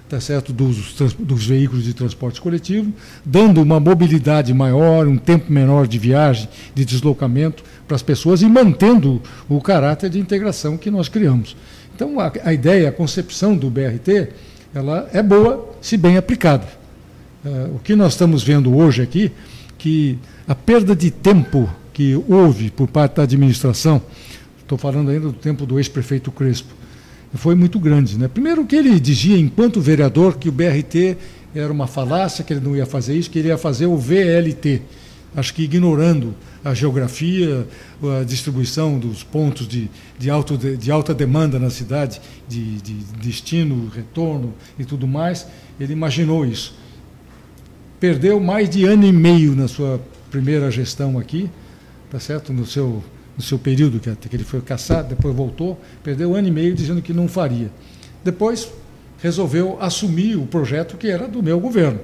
tá 0.09 0.19
certo, 0.21 0.53
dos, 0.53 0.95
dos, 1.19 1.47
veículos 1.47 1.85
de 1.85 1.93
transporte 1.93 2.41
coletivo, 2.41 2.91
dando 3.25 3.61
uma 3.61 3.79
mobilidade 3.79 4.55
maior, 4.55 5.07
um 5.07 5.19
tempo 5.19 5.53
menor 5.53 5.87
de 5.87 5.99
viagem, 5.99 6.49
de 6.75 6.85
deslocamento 6.85 7.63
para 7.87 7.95
as 7.95 8.03
pessoas 8.03 8.41
e 8.41 8.47
mantendo 8.47 9.21
o 9.49 9.61
caráter 9.61 10.09
de 10.09 10.19
integração 10.19 10.79
que 10.79 10.91
nós 10.91 11.09
criamos. 11.09 11.55
Então, 11.95 12.19
a, 12.19 12.33
a 12.45 12.53
ideia, 12.55 12.89
a 12.89 12.93
concepção 12.93 13.55
do 13.55 13.69
BRT, 13.69 14.29
ela 14.75 15.09
é 15.13 15.23
boa 15.23 15.75
se 15.81 15.97
bem 15.97 16.17
aplicada. 16.17 16.67
Uh, 17.45 17.77
o 17.77 17.79
que 17.79 17.95
nós 17.95 18.13
estamos 18.15 18.43
vendo 18.43 18.75
hoje 18.75 19.03
aqui 19.03 19.31
que 19.79 20.19
a 20.47 20.55
perda 20.55 20.95
de 20.95 21.11
tempo 21.11 21.71
que 21.95 22.15
houve 22.29 22.71
por 22.71 22.89
parte 22.89 23.17
da 23.17 23.23
administração, 23.23 24.03
estou 24.61 24.77
falando 24.77 25.11
ainda 25.11 25.29
do 25.29 25.33
tempo 25.33 25.65
do 25.65 25.79
ex-prefeito 25.79 26.31
Crespo, 26.31 26.75
foi 27.35 27.55
muito 27.55 27.79
grande. 27.79 28.19
Né? 28.19 28.29
Primeiro 28.29 28.67
que 28.67 28.77
ele 28.77 28.99
dizia, 28.99 29.39
enquanto 29.39 29.81
vereador, 29.81 30.37
que 30.39 30.49
o 30.49 30.53
BRT 30.53 31.17
era 31.55 31.73
uma 31.73 31.87
falácia, 31.87 32.45
que 32.45 32.53
ele 32.53 32.61
não 32.61 32.77
ia 32.77 32.87
fazer 32.87 33.17
isso, 33.17 33.31
que 33.31 33.39
ele 33.39 33.49
ia 33.49 33.59
fazer 33.59 33.87
o 33.87 33.97
VLT. 33.97 34.83
Acho 35.37 35.55
que 35.55 35.63
ignorando 35.63 36.35
a 36.65 36.75
geografia, 36.75 37.67
a 38.21 38.25
distribuição 38.25 38.99
dos 38.99 39.23
pontos 39.23 39.69
de, 39.69 39.91
de, 40.19 40.31
alto, 40.31 40.57
de 40.57 40.91
alta 40.91 41.15
demanda 41.15 41.59
na 41.59 41.71
cidade, 41.71 42.21
de, 42.49 42.81
de 42.81 42.95
destino, 43.21 43.91
retorno 43.95 44.55
e 44.79 44.85
tudo 44.85 45.07
mais, 45.07 45.47
ele 45.79 45.93
imaginou 45.93 46.47
isso. 46.47 46.75
Perdeu 48.01 48.39
mais 48.39 48.71
de 48.71 48.85
ano 48.85 49.05
e 49.05 49.13
meio 49.13 49.55
na 49.57 49.67
sua 49.67 50.01
primeira 50.31 50.71
gestão 50.71 51.19
aqui, 51.19 51.51
tá 52.11 52.21
certo? 52.21 52.53
No 52.53 52.65
seu, 52.65 53.03
no 53.37 53.43
seu 53.43 53.59
período 53.59 53.99
que, 53.99 54.37
ele 54.37 54.45
foi 54.45 54.61
caçado, 54.61 55.09
depois 55.09 55.35
voltou, 55.35 55.81
perdeu 56.03 56.31
um 56.31 56.35
ano 56.35 56.49
e 56.49 56.51
meio 56.51 56.75
dizendo 56.75 57.03
que 57.03 57.13
não 57.13 57.27
faria. 57.27 57.71
Depois 58.23 58.69
resolveu 59.21 59.79
assumir 59.81 60.37
o 60.37 60.47
projeto 60.47 60.97
que 60.97 61.09
era 61.09 61.27
do 61.27 61.43
meu 61.43 61.59
governo. 61.59 62.01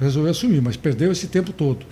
Resolveu 0.00 0.30
assumir, 0.30 0.60
mas 0.62 0.76
perdeu 0.76 1.10
esse 1.10 1.26
tempo 1.26 1.52
todo. 1.52 1.84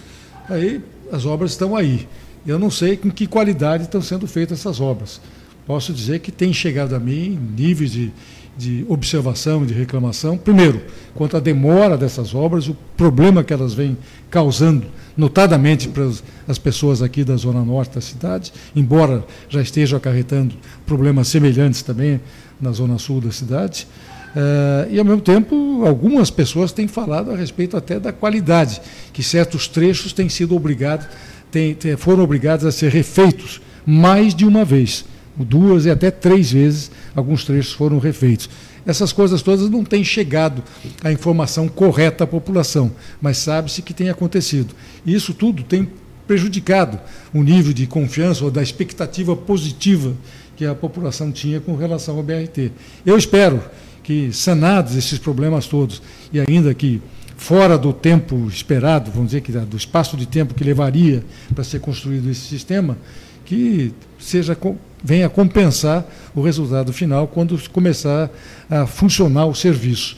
Aí 0.48 0.80
as 1.10 1.26
obras 1.26 1.52
estão 1.52 1.74
aí. 1.74 2.06
Eu 2.46 2.58
não 2.58 2.70
sei 2.70 2.96
com 2.96 3.10
que 3.10 3.26
qualidade 3.26 3.84
estão 3.84 4.02
sendo 4.02 4.26
feitas 4.26 4.60
essas 4.60 4.80
obras. 4.80 5.20
Posso 5.66 5.92
dizer 5.92 6.18
que 6.20 6.32
tem 6.32 6.52
chegado 6.52 6.94
a 6.94 6.98
mim 6.98 7.38
níveis 7.56 7.92
de, 7.92 8.12
de 8.56 8.84
observação 8.88 9.64
de 9.64 9.72
reclamação. 9.72 10.36
Primeiro, 10.36 10.82
quanto 11.14 11.36
à 11.36 11.40
demora 11.40 11.96
dessas 11.96 12.34
obras, 12.34 12.68
o 12.68 12.76
problema 12.96 13.42
que 13.42 13.52
elas 13.52 13.72
vêm 13.72 13.96
causando, 14.30 14.86
notadamente 15.16 15.88
para 15.88 16.08
as 16.46 16.58
pessoas 16.58 17.02
aqui 17.02 17.24
da 17.24 17.36
zona 17.36 17.64
norte 17.64 17.94
da 17.94 18.00
cidade, 18.00 18.52
embora 18.74 19.24
já 19.48 19.60
estejam 19.60 19.96
acarretando 19.96 20.54
problemas 20.86 21.28
semelhantes 21.28 21.82
também 21.82 22.20
na 22.60 22.72
zona 22.72 22.98
sul 22.98 23.20
da 23.20 23.32
cidade. 23.32 23.86
Uh, 24.34 24.90
e, 24.90 24.98
ao 24.98 25.04
mesmo 25.04 25.20
tempo, 25.20 25.84
algumas 25.84 26.30
pessoas 26.30 26.72
têm 26.72 26.88
falado 26.88 27.30
a 27.30 27.36
respeito 27.36 27.76
até 27.76 28.00
da 28.00 28.12
qualidade, 28.12 28.80
que 29.12 29.22
certos 29.22 29.68
trechos 29.68 30.12
têm 30.12 30.28
sido 30.28 30.56
obrigados, 30.56 31.06
têm, 31.50 31.76
foram 31.98 32.24
obrigados 32.24 32.64
a 32.64 32.72
ser 32.72 32.90
refeitos 32.90 33.60
mais 33.84 34.34
de 34.34 34.46
uma 34.46 34.64
vez. 34.64 35.04
Duas 35.36 35.86
e 35.86 35.90
até 35.90 36.10
três 36.10 36.52
vezes 36.52 36.90
alguns 37.14 37.44
trechos 37.44 37.72
foram 37.72 37.98
refeitos. 37.98 38.50
Essas 38.84 39.12
coisas 39.12 39.42
todas 39.42 39.70
não 39.70 39.84
têm 39.84 40.02
chegado 40.02 40.62
a 41.02 41.12
informação 41.12 41.68
correta 41.68 42.24
à 42.24 42.26
população, 42.26 42.90
mas 43.20 43.38
sabe-se 43.38 43.80
que 43.80 43.94
tem 43.94 44.10
acontecido. 44.10 44.74
E 45.06 45.14
isso 45.14 45.32
tudo 45.32 45.62
tem 45.62 45.88
prejudicado 46.26 46.98
o 47.32 47.42
nível 47.42 47.72
de 47.72 47.86
confiança 47.86 48.44
ou 48.44 48.50
da 48.50 48.62
expectativa 48.62 49.36
positiva 49.36 50.14
que 50.56 50.66
a 50.66 50.74
população 50.74 51.32
tinha 51.32 51.60
com 51.60 51.76
relação 51.76 52.16
ao 52.16 52.22
BRT. 52.22 52.72
Eu 53.06 53.16
espero 53.16 53.62
que 54.02 54.32
sanados 54.32 54.96
esses 54.96 55.18
problemas 55.18 55.66
todos 55.66 56.02
e 56.32 56.40
ainda 56.40 56.74
que 56.74 57.00
fora 57.36 57.78
do 57.78 57.92
tempo 57.92 58.46
esperado, 58.48 59.10
vamos 59.10 59.28
dizer 59.28 59.40
que 59.40 59.52
do 59.52 59.76
espaço 59.76 60.16
de 60.16 60.26
tempo 60.26 60.54
que 60.54 60.64
levaria 60.64 61.24
para 61.54 61.64
ser 61.64 61.80
construído 61.80 62.30
esse 62.30 62.42
sistema, 62.42 62.96
que 63.44 63.92
seja 64.18 64.56
venha 65.02 65.28
compensar 65.28 66.06
o 66.34 66.42
resultado 66.42 66.92
final 66.92 67.26
quando 67.26 67.58
começar 67.70 68.30
a 68.70 68.86
funcionar 68.86 69.46
o 69.46 69.54
serviço. 69.54 70.16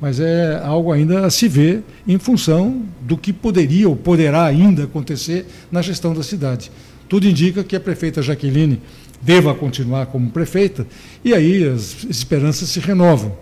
Mas 0.00 0.18
é 0.18 0.60
algo 0.64 0.90
ainda 0.90 1.24
a 1.24 1.30
se 1.30 1.46
ver 1.46 1.82
em 2.08 2.18
função 2.18 2.82
do 3.00 3.16
que 3.16 3.32
poderia 3.32 3.88
ou 3.88 3.94
poderá 3.94 4.44
ainda 4.44 4.84
acontecer 4.84 5.46
na 5.70 5.80
gestão 5.80 6.12
da 6.12 6.22
cidade. 6.22 6.72
Tudo 7.08 7.28
indica 7.28 7.62
que 7.62 7.76
a 7.76 7.80
prefeita 7.80 8.22
Jaqueline 8.22 8.80
deva 9.20 9.54
continuar 9.54 10.06
como 10.06 10.30
prefeita, 10.30 10.84
e 11.24 11.32
aí 11.32 11.68
as 11.68 12.04
esperanças 12.04 12.68
se 12.68 12.80
renovam. 12.80 13.32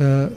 É, 0.00 0.28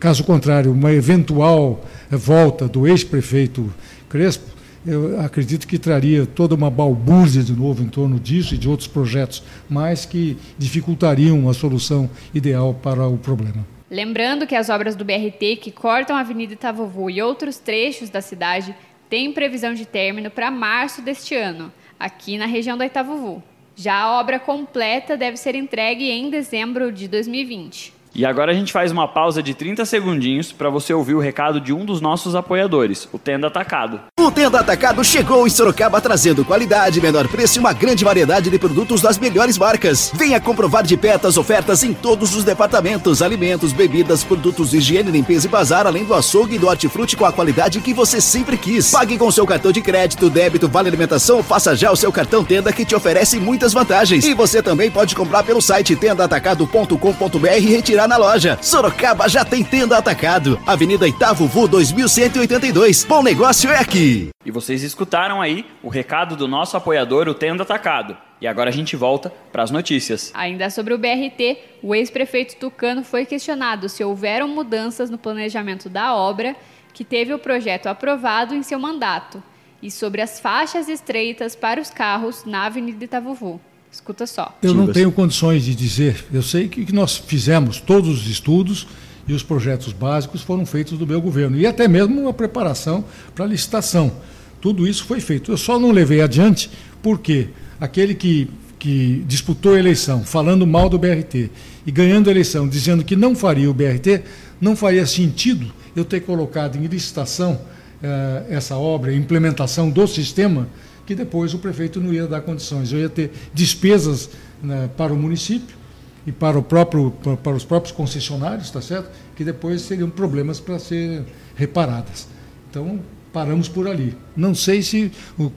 caso 0.00 0.24
contrário, 0.24 0.72
uma 0.72 0.92
eventual 0.92 1.84
volta 2.10 2.66
do 2.66 2.88
ex-prefeito 2.88 3.72
Crespo, 4.08 4.51
eu 4.86 5.20
acredito 5.20 5.66
que 5.66 5.78
traria 5.78 6.26
toda 6.26 6.54
uma 6.54 6.70
balbúrdia 6.70 7.42
de 7.42 7.52
novo 7.52 7.82
em 7.82 7.88
torno 7.88 8.18
disso 8.18 8.54
e 8.54 8.58
de 8.58 8.68
outros 8.68 8.88
projetos, 8.88 9.42
mas 9.68 10.04
que 10.04 10.36
dificultariam 10.58 11.48
a 11.48 11.54
solução 11.54 12.10
ideal 12.34 12.74
para 12.74 13.06
o 13.06 13.16
problema. 13.16 13.66
Lembrando 13.90 14.46
que 14.46 14.54
as 14.54 14.70
obras 14.70 14.96
do 14.96 15.04
BRT 15.04 15.56
que 15.60 15.70
cortam 15.70 16.16
a 16.16 16.20
Avenida 16.20 16.54
Itavuvu 16.54 17.10
e 17.10 17.20
outros 17.20 17.58
trechos 17.58 18.08
da 18.08 18.20
cidade 18.20 18.74
têm 19.08 19.32
previsão 19.32 19.74
de 19.74 19.84
término 19.84 20.30
para 20.30 20.50
março 20.50 21.02
deste 21.02 21.34
ano, 21.34 21.70
aqui 22.00 22.38
na 22.38 22.46
região 22.46 22.76
da 22.76 22.86
Itavuvu. 22.86 23.42
Já 23.76 23.94
a 23.94 24.18
obra 24.18 24.38
completa 24.38 25.16
deve 25.16 25.36
ser 25.36 25.54
entregue 25.54 26.10
em 26.10 26.30
dezembro 26.30 26.90
de 26.90 27.06
2020. 27.08 27.92
E 28.14 28.26
agora 28.26 28.52
a 28.52 28.54
gente 28.54 28.72
faz 28.72 28.92
uma 28.92 29.08
pausa 29.08 29.42
de 29.42 29.54
30 29.54 29.86
segundinhos 29.86 30.52
para 30.52 30.68
você 30.68 30.92
ouvir 30.92 31.14
o 31.14 31.18
recado 31.18 31.58
de 31.58 31.72
um 31.72 31.84
dos 31.84 32.00
nossos 32.00 32.34
apoiadores, 32.34 33.08
o 33.10 33.18
Tenda 33.18 33.46
Atacado. 33.46 34.02
O 34.22 34.30
Tenda 34.30 34.60
Atacado 34.60 35.02
chegou 35.02 35.48
em 35.48 35.50
Sorocaba 35.50 36.00
trazendo 36.00 36.44
qualidade, 36.44 37.00
menor 37.00 37.26
preço 37.26 37.58
e 37.58 37.60
uma 37.60 37.72
grande 37.72 38.04
variedade 38.04 38.50
de 38.50 38.56
produtos 38.56 39.02
das 39.02 39.18
melhores 39.18 39.58
marcas. 39.58 40.12
Venha 40.14 40.40
comprovar 40.40 40.84
de 40.84 40.96
perto 40.96 41.26
as 41.26 41.36
ofertas 41.36 41.82
em 41.82 41.92
todos 41.92 42.32
os 42.36 42.44
departamentos: 42.44 43.20
alimentos, 43.20 43.72
bebidas, 43.72 44.22
produtos 44.22 44.70
de 44.70 44.76
higiene, 44.78 45.10
limpeza 45.10 45.48
e 45.48 45.50
bazar, 45.50 45.88
além 45.88 46.04
do 46.04 46.14
açougue 46.14 46.54
e 46.54 46.58
do 46.58 46.68
hortifruti 46.68 47.16
com 47.16 47.24
a 47.24 47.32
qualidade 47.32 47.80
que 47.80 47.92
você 47.92 48.20
sempre 48.20 48.56
quis. 48.56 48.92
Pague 48.92 49.18
com 49.18 49.28
seu 49.28 49.44
cartão 49.44 49.72
de 49.72 49.82
crédito, 49.82 50.30
débito, 50.30 50.68
vale 50.68 50.88
alimentação 50.88 51.42
faça 51.42 51.74
já 51.74 51.90
o 51.90 51.96
seu 51.96 52.12
cartão 52.12 52.44
Tenda 52.44 52.72
que 52.72 52.84
te 52.84 52.94
oferece 52.94 53.40
muitas 53.40 53.72
vantagens. 53.72 54.24
E 54.24 54.34
você 54.34 54.62
também 54.62 54.88
pode 54.88 55.16
comprar 55.16 55.42
pelo 55.42 55.60
site 55.60 55.96
tendaatacado.com.br 55.96 57.56
e 57.56 57.66
retirar 57.66 58.06
na 58.06 58.16
loja. 58.16 58.56
Sorocaba 58.62 59.28
já 59.28 59.44
tem 59.44 59.64
tenda 59.64 59.98
atacado. 59.98 60.60
Avenida 60.64 61.08
Itavuvu 61.08 61.66
2182. 61.66 63.04
Bom 63.04 63.22
negócio 63.22 63.68
é 63.68 63.78
aqui. 63.78 64.11
E 64.44 64.50
vocês 64.50 64.82
escutaram 64.82 65.40
aí 65.40 65.64
o 65.82 65.88
recado 65.88 66.36
do 66.36 66.48
nosso 66.48 66.76
apoiador, 66.76 67.28
o 67.28 67.34
Tenda 67.34 67.62
Atacado. 67.62 68.16
E 68.40 68.46
agora 68.46 68.70
a 68.70 68.72
gente 68.72 68.96
volta 68.96 69.32
para 69.52 69.62
as 69.62 69.70
notícias. 69.70 70.32
Ainda 70.34 70.68
sobre 70.68 70.92
o 70.92 70.98
BRT, 70.98 71.58
o 71.82 71.94
ex-prefeito 71.94 72.56
Tucano 72.56 73.04
foi 73.04 73.24
questionado 73.24 73.88
se 73.88 74.02
houveram 74.02 74.48
mudanças 74.48 75.08
no 75.08 75.18
planejamento 75.18 75.88
da 75.88 76.14
obra 76.14 76.56
que 76.92 77.04
teve 77.04 77.32
o 77.32 77.38
projeto 77.38 77.86
aprovado 77.86 78.54
em 78.54 78.62
seu 78.62 78.78
mandato 78.78 79.42
e 79.80 79.90
sobre 79.90 80.20
as 80.20 80.38
faixas 80.38 80.88
estreitas 80.88 81.56
para 81.56 81.80
os 81.80 81.90
carros 81.90 82.44
na 82.44 82.66
Avenida 82.66 83.04
Itavuvu. 83.04 83.60
Escuta 83.90 84.26
só. 84.26 84.56
Eu 84.62 84.74
não 84.74 84.90
tenho 84.90 85.12
condições 85.12 85.64
de 85.64 85.74
dizer. 85.74 86.24
Eu 86.32 86.42
sei 86.42 86.68
que 86.68 86.92
nós 86.92 87.18
fizemos 87.18 87.80
todos 87.80 88.22
os 88.22 88.26
estudos 88.26 88.86
e 89.26 89.32
os 89.32 89.42
projetos 89.42 89.92
básicos 89.92 90.42
foram 90.42 90.66
feitos 90.66 90.98
do 90.98 91.06
meu 91.06 91.20
governo. 91.20 91.56
E 91.56 91.66
até 91.66 91.86
mesmo 91.86 92.28
a 92.28 92.32
preparação 92.32 93.04
para 93.34 93.44
a 93.44 93.48
licitação. 93.48 94.12
Tudo 94.60 94.86
isso 94.86 95.04
foi 95.04 95.20
feito. 95.20 95.50
Eu 95.50 95.56
só 95.56 95.78
não 95.78 95.90
levei 95.90 96.20
adiante 96.20 96.70
porque 97.02 97.48
aquele 97.80 98.14
que, 98.14 98.48
que 98.78 99.24
disputou 99.26 99.74
a 99.74 99.78
eleição 99.78 100.22
falando 100.24 100.66
mal 100.66 100.88
do 100.88 100.98
BRT 100.98 101.50
e 101.86 101.90
ganhando 101.90 102.28
a 102.28 102.30
eleição 102.30 102.68
dizendo 102.68 103.04
que 103.04 103.16
não 103.16 103.34
faria 103.34 103.70
o 103.70 103.74
BRT, 103.74 104.22
não 104.60 104.76
faria 104.76 105.06
sentido 105.06 105.72
eu 105.96 106.04
ter 106.04 106.20
colocado 106.20 106.76
em 106.76 106.86
licitação 106.86 107.60
eh, 108.02 108.46
essa 108.50 108.76
obra, 108.76 109.12
implementação 109.14 109.90
do 109.90 110.06
sistema 110.06 110.68
que 111.04 111.14
depois 111.14 111.52
o 111.52 111.58
prefeito 111.58 112.00
não 112.00 112.12
ia 112.12 112.26
dar 112.26 112.40
condições. 112.40 112.92
Eu 112.92 113.00
ia 113.00 113.08
ter 113.08 113.32
despesas 113.52 114.30
né, 114.62 114.88
para 114.96 115.12
o 115.12 115.16
município 115.16 115.81
e 116.26 116.32
para, 116.32 116.58
o 116.58 116.62
próprio, 116.62 117.10
para, 117.42 117.52
os 117.52 117.64
próprios 117.64 117.94
concessionários, 117.94 118.66
está 118.66 118.80
certo? 118.80 119.10
Que 119.34 119.44
depois 119.44 119.82
seriam 119.82 120.08
problemas 120.08 120.60
para 120.60 120.78
ser 120.78 121.24
reparadas. 121.56 122.28
Então, 122.70 123.00
paramos 123.32 123.68
por 123.68 123.88
ali. 123.88 124.14
Não 124.36 124.54
sei 124.54 124.82
se 124.82 125.10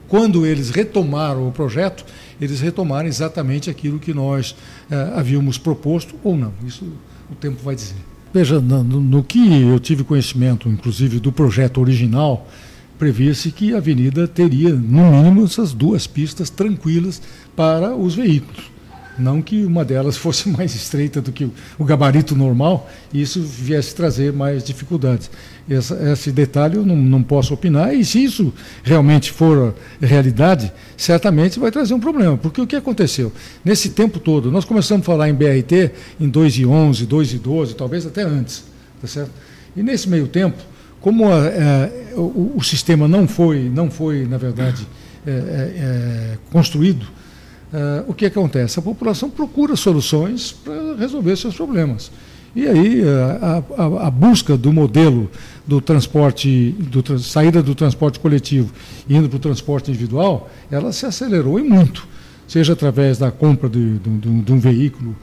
quando 0.08 0.44
eles 0.44 0.70
retomaram 0.70 1.48
o 1.48 1.52
projeto, 1.52 2.04
eles 2.40 2.60
retomaram 2.60 3.06
exatamente 3.06 3.70
aquilo 3.70 3.98
que 3.98 4.12
nós 4.12 4.56
eh, 4.90 5.12
havíamos 5.14 5.58
proposto 5.58 6.14
ou 6.24 6.36
não. 6.36 6.52
Isso 6.66 6.84
o 7.30 7.34
tempo 7.34 7.62
vai 7.62 7.74
dizer. 7.74 7.96
Veja, 8.32 8.60
no, 8.60 8.82
no 8.82 9.22
que 9.22 9.62
eu 9.62 9.78
tive 9.78 10.04
conhecimento, 10.04 10.68
inclusive, 10.68 11.20
do 11.20 11.32
projeto 11.32 11.80
original, 11.80 12.46
previa-se 12.98 13.50
que 13.50 13.72
a 13.74 13.78
avenida 13.78 14.26
teria, 14.26 14.70
no 14.70 15.10
mínimo, 15.10 15.44
essas 15.44 15.72
duas 15.72 16.06
pistas 16.06 16.50
tranquilas 16.50 17.22
para 17.54 17.94
os 17.94 18.14
veículos. 18.14 18.75
Não 19.18 19.40
que 19.40 19.64
uma 19.64 19.84
delas 19.84 20.16
fosse 20.18 20.48
mais 20.48 20.74
estreita 20.74 21.20
do 21.20 21.32
que 21.32 21.48
o 21.78 21.84
gabarito 21.84 22.34
normal 22.34 22.88
e 23.12 23.22
isso 23.22 23.42
viesse 23.42 23.94
trazer 23.94 24.32
mais 24.32 24.62
dificuldades. 24.62 25.30
Essa, 25.68 25.94
esse 26.12 26.30
detalhe 26.30 26.76
eu 26.76 26.86
não, 26.86 26.96
não 26.96 27.22
posso 27.22 27.52
opinar, 27.52 27.92
e 27.92 28.04
se 28.04 28.22
isso 28.22 28.52
realmente 28.84 29.32
for 29.32 29.74
realidade, 30.00 30.72
certamente 30.96 31.58
vai 31.58 31.72
trazer 31.72 31.92
um 31.92 32.00
problema. 32.00 32.36
Porque 32.36 32.60
o 32.60 32.66
que 32.66 32.76
aconteceu? 32.76 33.32
Nesse 33.64 33.90
tempo 33.90 34.20
todo, 34.20 34.50
nós 34.50 34.64
começamos 34.64 35.02
a 35.02 35.06
falar 35.06 35.28
em 35.28 35.34
BRT 35.34 35.90
em 36.20 36.28
2011, 36.28 37.04
2012, 37.06 37.74
talvez 37.74 38.06
até 38.06 38.22
antes. 38.22 38.64
Tá 39.00 39.08
certo? 39.08 39.32
E 39.76 39.82
nesse 39.82 40.08
meio 40.08 40.28
tempo, 40.28 40.56
como 41.00 41.28
a, 41.28 41.36
a, 41.36 42.18
o, 42.18 42.54
o, 42.56 42.64
sistema 42.64 43.06
não 43.06 43.28
foi, 43.28 43.68
não 43.68 43.90
foi 43.90 44.24
na 44.24 44.38
verdade, 44.38 44.86
é, 45.26 45.30
é, 45.30 46.38
construído, 46.50 47.06
o 48.06 48.14
que 48.14 48.26
acontece? 48.26 48.78
A 48.78 48.82
população 48.82 49.28
procura 49.28 49.76
soluções 49.76 50.52
para 50.52 50.96
resolver 50.96 51.36
seus 51.36 51.54
problemas. 51.54 52.10
E 52.56 52.66
aí 52.66 53.02
a, 53.42 53.62
a, 53.76 54.06
a, 54.06 54.10
busca 54.10 54.56
do 54.56 54.72
modelo 54.72 55.30
do 55.66 55.78
transporte, 55.78 56.74
do, 56.78 57.18
saída 57.18 57.62
do 57.62 57.74
transporte 57.74 58.18
coletivo 58.18 58.72
indo 59.06 59.28
para 59.28 59.36
o 59.36 59.40
transporte 59.40 59.90
individual, 59.90 60.48
ela 60.70 60.90
se 60.90 61.04
acelerou 61.04 61.60
e 61.60 61.62
muito, 61.62 62.08
seja 62.48 62.72
através 62.72 63.18
da 63.18 63.30
compra 63.30 63.68
de, 63.68 63.98
de, 63.98 64.10
de, 64.18 64.40
de 64.40 64.52
um 64.52 64.58
veículo 64.58 65.14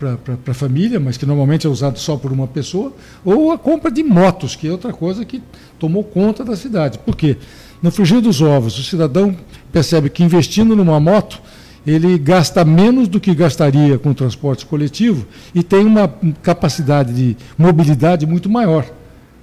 para 0.00 0.38
a 0.48 0.54
família, 0.54 0.98
mas 0.98 1.16
que 1.16 1.26
normalmente 1.26 1.64
é 1.66 1.70
usado 1.70 1.98
só 1.98 2.16
por 2.16 2.32
uma 2.32 2.48
pessoa, 2.48 2.92
ou 3.24 3.52
a 3.52 3.58
compra 3.58 3.90
de 3.90 4.02
motos, 4.02 4.56
que 4.56 4.66
é 4.66 4.72
outra 4.72 4.92
coisa 4.92 5.24
que 5.24 5.42
tomou 5.78 6.02
conta 6.02 6.42
da 6.42 6.56
cidade. 6.56 6.98
Por 6.98 7.14
quê? 7.14 7.36
No 7.82 7.90
frigir 7.92 8.20
dos 8.20 8.40
ovos, 8.40 8.78
o 8.78 8.82
cidadão 8.82 9.36
percebe 9.70 10.10
que 10.10 10.24
investindo 10.24 10.74
numa 10.74 10.98
moto, 10.98 11.40
ele 11.86 12.18
gasta 12.18 12.64
menos 12.64 13.08
do 13.08 13.18
que 13.18 13.34
gastaria 13.34 13.98
com 13.98 14.10
o 14.10 14.14
transporte 14.14 14.66
coletivo 14.66 15.26
e 15.54 15.62
tem 15.62 15.84
uma 15.84 16.12
capacidade 16.42 17.12
de 17.12 17.36
mobilidade 17.56 18.26
muito 18.26 18.48
maior. 18.50 18.84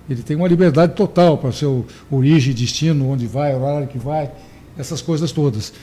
Ele 0.10 0.22
tem 0.22 0.38
uma 0.38 0.48
liberdade 0.48 0.94
total 0.94 1.38
para 1.38 1.52
seu 1.52 1.86
origem, 2.10 2.54
destino, 2.54 3.10
onde 3.10 3.28
vai, 3.28 3.54
horário 3.54 3.88
que 3.88 3.98
vai, 3.98 4.32
essas 4.78 5.02
coisas 5.02 5.32
todas. 5.32 5.74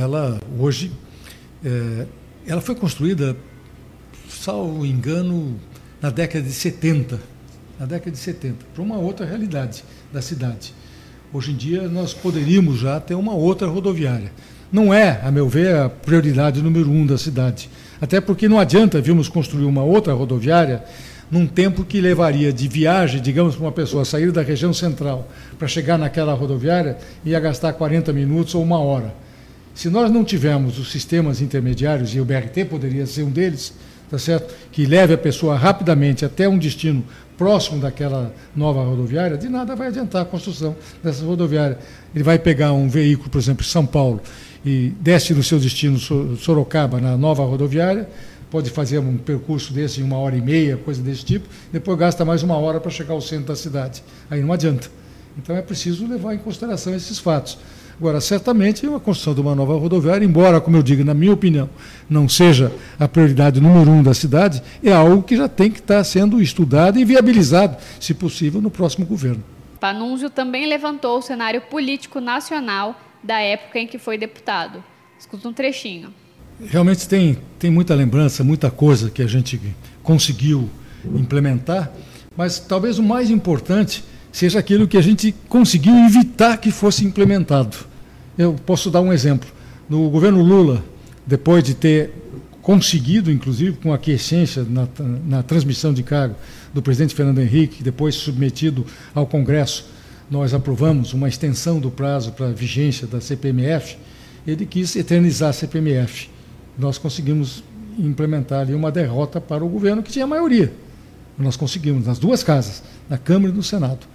ela 0.00 0.40
hoje, 0.56 0.92
é, 1.64 2.06
ela 2.46 2.60
foi 2.60 2.76
construída, 2.76 3.36
salvo 4.28 4.86
engano, 4.86 5.60
na 6.00 6.10
década 6.10 6.44
de 6.44 6.52
70, 6.52 7.18
na 7.78 7.86
década 7.86 8.12
de 8.12 8.18
70, 8.18 8.64
para 8.72 8.82
uma 8.82 8.96
outra 8.98 9.26
realidade 9.26 9.84
da 10.12 10.22
cidade. 10.22 10.72
Hoje 11.32 11.50
em 11.50 11.56
dia 11.56 11.88
nós 11.88 12.14
poderíamos 12.14 12.78
já 12.78 13.00
ter 13.00 13.16
uma 13.16 13.34
outra 13.34 13.66
rodoviária. 13.66 14.32
Não 14.70 14.94
é, 14.94 15.20
a 15.24 15.30
meu 15.30 15.48
ver, 15.48 15.74
a 15.74 15.88
prioridade 15.88 16.62
número 16.62 16.88
um 16.88 17.04
da 17.04 17.18
cidade. 17.18 17.68
Até 18.00 18.20
porque 18.20 18.48
não 18.48 18.60
adianta 18.60 19.00
virmos 19.00 19.28
construir 19.28 19.64
uma 19.64 19.82
outra 19.82 20.14
rodoviária 20.14 20.84
num 21.32 21.46
tempo 21.46 21.82
que 21.82 21.98
levaria 21.98 22.52
de 22.52 22.68
viagem, 22.68 23.18
digamos, 23.18 23.56
para 23.56 23.64
uma 23.64 23.72
pessoa 23.72 24.04
sair 24.04 24.30
da 24.30 24.42
região 24.42 24.74
central 24.74 25.26
para 25.58 25.66
chegar 25.66 25.96
naquela 25.96 26.34
rodoviária, 26.34 26.98
ia 27.24 27.40
gastar 27.40 27.72
40 27.72 28.12
minutos 28.12 28.54
ou 28.54 28.62
uma 28.62 28.78
hora. 28.78 29.14
Se 29.74 29.88
nós 29.88 30.10
não 30.10 30.24
tivermos 30.24 30.78
os 30.78 30.92
sistemas 30.92 31.40
intermediários, 31.40 32.14
e 32.14 32.20
o 32.20 32.24
BRT 32.26 32.66
poderia 32.66 33.06
ser 33.06 33.22
um 33.22 33.30
deles, 33.30 33.72
tá 34.10 34.18
certo? 34.18 34.54
que 34.70 34.84
leve 34.84 35.14
a 35.14 35.18
pessoa 35.18 35.56
rapidamente 35.56 36.22
até 36.22 36.46
um 36.46 36.58
destino 36.58 37.02
próximo 37.38 37.80
daquela 37.80 38.34
nova 38.54 38.84
rodoviária, 38.84 39.38
de 39.38 39.48
nada 39.48 39.74
vai 39.74 39.86
adiantar 39.88 40.20
a 40.20 40.26
construção 40.26 40.76
dessa 41.02 41.24
rodoviária. 41.24 41.78
Ele 42.14 42.22
vai 42.22 42.38
pegar 42.38 42.74
um 42.74 42.90
veículo, 42.90 43.30
por 43.30 43.38
exemplo, 43.38 43.64
em 43.64 43.68
São 43.68 43.86
Paulo, 43.86 44.20
e 44.66 44.92
desce 45.00 45.32
no 45.32 45.42
seu 45.42 45.58
destino 45.58 45.98
Sorocaba, 46.36 47.00
na 47.00 47.16
nova 47.16 47.42
rodoviária, 47.42 48.06
pode 48.52 48.68
fazer 48.68 48.98
um 48.98 49.16
percurso 49.16 49.72
desse 49.72 50.02
em 50.02 50.04
uma 50.04 50.18
hora 50.18 50.36
e 50.36 50.40
meia, 50.42 50.76
coisa 50.76 51.02
desse 51.02 51.24
tipo, 51.24 51.48
depois 51.72 51.98
gasta 51.98 52.22
mais 52.22 52.42
uma 52.42 52.54
hora 52.58 52.78
para 52.78 52.90
chegar 52.90 53.14
ao 53.14 53.20
centro 53.22 53.46
da 53.46 53.56
cidade. 53.56 54.04
Aí 54.30 54.42
não 54.42 54.52
adianta. 54.52 54.90
Então 55.38 55.56
é 55.56 55.62
preciso 55.62 56.06
levar 56.06 56.34
em 56.34 56.38
consideração 56.38 56.94
esses 56.94 57.18
fatos. 57.18 57.58
Agora, 57.98 58.20
certamente, 58.20 58.84
a 58.84 59.00
construção 59.00 59.32
de 59.32 59.40
uma 59.40 59.54
nova 59.54 59.78
rodoviária, 59.78 60.22
embora, 60.22 60.60
como 60.60 60.76
eu 60.76 60.82
digo, 60.82 61.02
na 61.02 61.14
minha 61.14 61.32
opinião, 61.32 61.70
não 62.10 62.28
seja 62.28 62.70
a 63.00 63.08
prioridade 63.08 63.58
número 63.58 63.90
um 63.90 64.02
da 64.02 64.12
cidade, 64.12 64.62
é 64.84 64.92
algo 64.92 65.22
que 65.22 65.34
já 65.34 65.48
tem 65.48 65.70
que 65.70 65.78
estar 65.78 66.04
sendo 66.04 66.38
estudado 66.38 66.98
e 66.98 67.06
viabilizado, 67.06 67.78
se 67.98 68.12
possível, 68.12 68.60
no 68.60 68.70
próximo 68.70 69.06
governo. 69.06 69.42
Panunzio 69.80 70.28
também 70.28 70.66
levantou 70.66 71.18
o 71.18 71.22
cenário 71.22 71.62
político 71.62 72.20
nacional 72.20 73.00
da 73.22 73.40
época 73.40 73.78
em 73.78 73.86
que 73.86 73.96
foi 73.98 74.18
deputado. 74.18 74.84
Escuta 75.18 75.48
um 75.48 75.54
trechinho 75.54 76.12
realmente 76.68 77.08
tem, 77.08 77.38
tem 77.58 77.70
muita 77.70 77.94
lembrança, 77.94 78.44
muita 78.44 78.70
coisa 78.70 79.10
que 79.10 79.22
a 79.22 79.26
gente 79.26 79.60
conseguiu 80.02 80.68
implementar, 81.14 81.92
mas 82.36 82.58
talvez 82.58 82.98
o 82.98 83.02
mais 83.02 83.30
importante 83.30 84.04
seja 84.30 84.58
aquilo 84.58 84.88
que 84.88 84.96
a 84.96 85.02
gente 85.02 85.34
conseguiu 85.48 85.94
evitar 86.06 86.56
que 86.56 86.70
fosse 86.70 87.04
implementado. 87.04 87.76
Eu 88.38 88.54
posso 88.54 88.90
dar 88.90 89.00
um 89.00 89.12
exemplo. 89.12 89.48
No 89.88 90.08
governo 90.08 90.42
Lula, 90.42 90.82
depois 91.26 91.62
de 91.62 91.74
ter 91.74 92.10
conseguido, 92.62 93.30
inclusive, 93.30 93.76
com 93.76 93.92
a 93.92 93.96
aquiescência 93.96 94.64
na, 94.64 94.88
na 95.26 95.42
transmissão 95.42 95.92
de 95.92 96.02
cargo 96.02 96.34
do 96.72 96.80
presidente 96.80 97.14
Fernando 97.14 97.40
Henrique, 97.40 97.82
depois 97.82 98.14
submetido 98.14 98.86
ao 99.14 99.26
Congresso, 99.26 99.90
nós 100.30 100.54
aprovamos 100.54 101.12
uma 101.12 101.28
extensão 101.28 101.78
do 101.78 101.90
prazo 101.90 102.32
para 102.32 102.46
a 102.46 102.52
vigência 102.52 103.06
da 103.06 103.20
CPMF, 103.20 103.98
ele 104.46 104.64
quis 104.64 104.96
eternizar 104.96 105.50
a 105.50 105.52
CPMF 105.52 106.31
nós 106.78 106.98
conseguimos 106.98 107.62
implementar 107.98 108.60
ali 108.60 108.74
uma 108.74 108.90
derrota 108.90 109.40
para 109.40 109.64
o 109.64 109.68
governo 109.68 110.02
que 110.02 110.10
tinha 110.10 110.26
maioria. 110.26 110.72
Nós 111.38 111.56
conseguimos, 111.56 112.06
nas 112.06 112.18
duas 112.18 112.42
casas, 112.42 112.82
na 113.08 113.18
Câmara 113.18 113.52
e 113.52 113.56
no 113.56 113.62
Senado. 113.62 114.06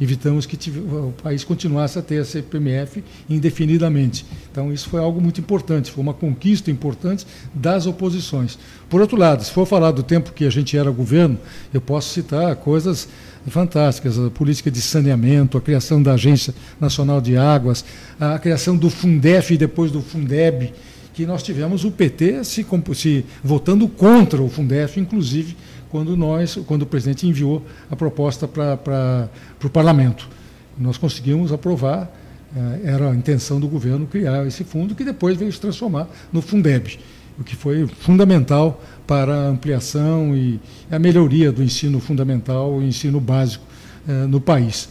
Evitamos 0.00 0.44
que 0.44 0.56
o 0.70 1.14
país 1.22 1.44
continuasse 1.44 1.96
a 1.96 2.02
ter 2.02 2.18
a 2.18 2.24
CPMF 2.24 3.04
indefinidamente. 3.30 4.26
Então, 4.50 4.72
isso 4.72 4.88
foi 4.88 5.00
algo 5.00 5.20
muito 5.20 5.40
importante, 5.40 5.90
foi 5.90 6.02
uma 6.02 6.12
conquista 6.12 6.68
importante 6.68 7.24
das 7.54 7.86
oposições. 7.86 8.58
Por 8.90 9.00
outro 9.00 9.16
lado, 9.16 9.44
se 9.44 9.52
for 9.52 9.64
falar 9.66 9.92
do 9.92 10.02
tempo 10.02 10.32
que 10.32 10.44
a 10.44 10.50
gente 10.50 10.76
era 10.76 10.90
governo, 10.90 11.38
eu 11.72 11.80
posso 11.80 12.12
citar 12.12 12.56
coisas 12.56 13.08
fantásticas, 13.46 14.18
a 14.18 14.30
política 14.30 14.68
de 14.68 14.82
saneamento, 14.82 15.56
a 15.56 15.60
criação 15.60 16.02
da 16.02 16.14
Agência 16.14 16.52
Nacional 16.80 17.20
de 17.20 17.36
Águas, 17.36 17.84
a 18.18 18.36
criação 18.40 18.76
do 18.76 18.90
Fundef 18.90 19.54
e 19.54 19.56
depois 19.56 19.92
do 19.92 20.02
Fundeb, 20.02 20.72
que 21.14 21.24
nós 21.24 21.42
tivemos 21.42 21.84
o 21.84 21.90
PT 21.92 22.42
se, 22.44 22.66
se 22.94 23.24
votando 23.42 23.88
contra 23.88 24.42
o 24.42 24.50
Fundef, 24.50 24.98
inclusive 24.98 25.56
quando 25.88 26.16
nós, 26.16 26.58
quando 26.66 26.82
o 26.82 26.86
presidente 26.86 27.24
enviou 27.26 27.62
a 27.88 27.94
proposta 27.94 28.48
para 28.48 29.30
o 29.62 29.70
parlamento. 29.70 30.28
Nós 30.76 30.98
conseguimos 30.98 31.52
aprovar, 31.52 32.12
eh, 32.56 32.80
era 32.82 33.12
a 33.12 33.14
intenção 33.14 33.60
do 33.60 33.68
governo 33.68 34.04
criar 34.04 34.44
esse 34.44 34.64
fundo, 34.64 34.92
que 34.96 35.04
depois 35.04 35.36
veio 35.36 35.52
se 35.52 35.60
transformar 35.60 36.08
no 36.32 36.42
Fundeb, 36.42 36.98
o 37.38 37.44
que 37.44 37.54
foi 37.54 37.86
fundamental 37.86 38.82
para 39.06 39.32
a 39.32 39.48
ampliação 39.48 40.36
e 40.36 40.60
a 40.90 40.98
melhoria 40.98 41.52
do 41.52 41.62
ensino 41.62 42.00
fundamental 42.00 42.82
e 42.82 42.86
ensino 42.86 43.20
básico 43.20 43.64
eh, 44.08 44.26
no 44.26 44.40
país. 44.40 44.88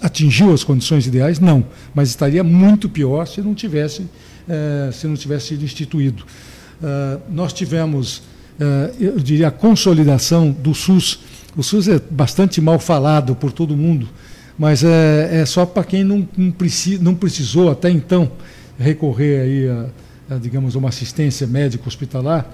Atingiu 0.00 0.52
as 0.52 0.64
condições 0.64 1.06
ideais? 1.06 1.38
Não, 1.38 1.64
mas 1.94 2.08
estaria 2.08 2.42
muito 2.42 2.88
pior 2.88 3.26
se 3.26 3.40
não 3.40 3.54
tivesse 3.54 4.06
eh, 4.48 4.90
se 4.92 5.06
não 5.06 5.14
tivesse 5.14 5.48
sido 5.48 5.62
instituído. 5.62 6.24
Uh, 6.80 7.20
nós 7.28 7.52
tivemos, 7.52 8.18
uh, 8.58 8.94
eu 8.98 9.18
diria, 9.18 9.48
a 9.48 9.50
consolidação 9.50 10.50
do 10.50 10.74
SUS. 10.74 11.18
O 11.54 11.62
SUS 11.62 11.86
é 11.88 12.00
bastante 12.10 12.58
mal 12.58 12.78
falado 12.78 13.34
por 13.34 13.52
todo 13.52 13.76
mundo, 13.76 14.08
mas 14.56 14.82
é, 14.82 15.40
é 15.40 15.44
só 15.44 15.66
para 15.66 15.84
quem 15.84 16.02
não, 16.02 16.26
não, 16.34 16.50
preci, 16.50 16.96
não, 16.98 17.14
precisou 17.14 17.70
até 17.70 17.90
então 17.90 18.30
recorrer 18.78 19.40
aí 19.40 19.68
a, 19.68 20.34
a, 20.36 20.38
digamos, 20.38 20.74
uma 20.76 20.88
assistência 20.88 21.46
médica 21.46 21.86
hospitalar, 21.86 22.48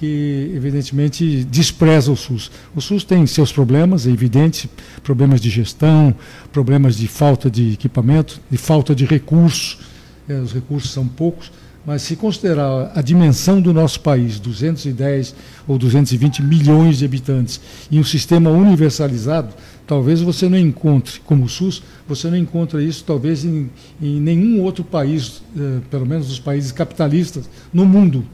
que 0.00 0.50
evidentemente 0.56 1.44
despreza 1.44 2.10
o 2.10 2.16
SUS. 2.16 2.50
O 2.74 2.80
SUS 2.80 3.04
tem 3.04 3.26
seus 3.26 3.52
problemas, 3.52 4.06
é 4.06 4.10
evidente, 4.10 4.68
problemas 5.02 5.42
de 5.42 5.50
gestão, 5.50 6.14
problemas 6.50 6.96
de 6.96 7.06
falta 7.06 7.50
de 7.50 7.74
equipamento, 7.74 8.40
de 8.50 8.56
falta 8.56 8.94
de 8.94 9.04
recursos, 9.04 9.78
é, 10.26 10.40
os 10.40 10.54
recursos 10.54 10.90
são 10.90 11.06
poucos, 11.06 11.52
mas 11.84 12.00
se 12.00 12.16
considerar 12.16 12.92
a 12.94 13.02
dimensão 13.02 13.60
do 13.60 13.74
nosso 13.74 14.00
país, 14.00 14.40
210 14.40 15.34
ou 15.68 15.76
220 15.76 16.42
milhões 16.42 16.96
de 16.96 17.04
habitantes, 17.04 17.60
e 17.90 18.00
um 18.00 18.04
sistema 18.04 18.48
universalizado, 18.48 19.52
talvez 19.86 20.22
você 20.22 20.48
não 20.48 20.56
encontre, 20.56 21.20
como 21.26 21.44
o 21.44 21.48
SUS, 21.48 21.82
você 22.08 22.30
não 22.30 22.38
encontra 22.38 22.82
isso 22.82 23.04
talvez 23.04 23.44
em, 23.44 23.68
em 24.00 24.18
nenhum 24.18 24.62
outro 24.62 24.82
país, 24.82 25.42
eh, 25.54 25.80
pelo 25.90 26.06
menos 26.06 26.30
os 26.30 26.40
países 26.40 26.72
capitalistas 26.72 27.50
no 27.70 27.84
mundo, 27.84 28.24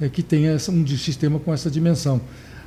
eh, 0.00 0.08
que 0.08 0.22
tenha 0.22 0.56
um 0.68 0.86
sistema 0.86 1.38
com 1.38 1.52
essa 1.52 1.70
dimensão. 1.70 2.20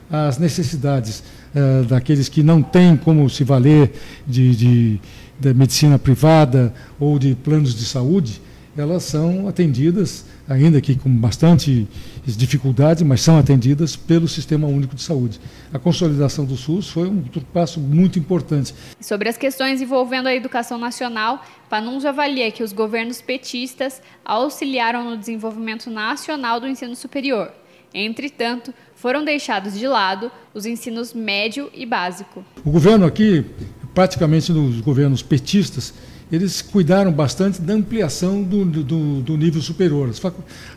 As 0.09 0.37
necessidades 0.37 1.23
eh, 1.55 1.83
daqueles 1.87 2.29
que 2.29 2.43
não 2.43 2.61
têm 2.61 2.95
como 2.95 3.29
se 3.29 3.43
valer 3.43 3.91
de, 4.27 4.55
de, 4.55 5.01
de 5.39 5.53
medicina 5.53 5.97
privada 5.97 6.73
ou 6.99 7.17
de 7.17 7.35
planos 7.35 7.75
de 7.75 7.85
saúde, 7.85 8.41
elas 8.77 9.03
são 9.03 9.47
atendidas, 9.47 10.25
ainda 10.47 10.81
que 10.81 10.95
com 10.95 11.09
bastante 11.09 11.87
dificuldade, 12.25 13.03
mas 13.03 13.21
são 13.21 13.37
atendidas 13.37 13.95
pelo 13.95 14.27
Sistema 14.27 14.67
Único 14.67 14.95
de 14.95 15.01
Saúde. 15.01 15.39
A 15.73 15.79
consolidação 15.79 16.45
do 16.45 16.55
SUS 16.55 16.89
foi 16.89 17.07
um 17.07 17.23
passo 17.53 17.79
muito 17.79 18.19
importante. 18.19 18.73
Sobre 18.99 19.29
as 19.29 19.37
questões 19.37 19.81
envolvendo 19.81 20.27
a 20.27 20.35
educação 20.35 20.77
nacional, 20.77 21.43
Panunzio 21.69 22.09
avalia 22.09 22.51
que 22.51 22.63
os 22.63 22.73
governos 22.73 23.21
petistas 23.21 24.01
auxiliaram 24.23 25.09
no 25.09 25.17
desenvolvimento 25.17 25.89
nacional 25.89 26.59
do 26.59 26.67
ensino 26.67 26.95
superior. 26.95 27.51
Entretanto, 27.93 28.73
foram 28.95 29.23
deixados 29.23 29.77
de 29.77 29.87
lado 29.87 30.31
os 30.53 30.65
ensinos 30.65 31.13
médio 31.13 31.69
e 31.73 31.85
básico. 31.85 32.43
O 32.65 32.71
governo 32.71 33.05
aqui, 33.05 33.45
praticamente 33.93 34.51
nos 34.51 34.81
governos 34.81 35.21
petistas, 35.21 35.93
eles 36.33 36.63
cuidaram 36.63 37.11
bastante 37.11 37.61
da 37.61 37.73
ampliação 37.73 38.41
do, 38.41 38.65
do, 38.65 39.21
do 39.21 39.37
nível 39.37 39.61
superior. 39.61 40.09
As, 40.09 40.19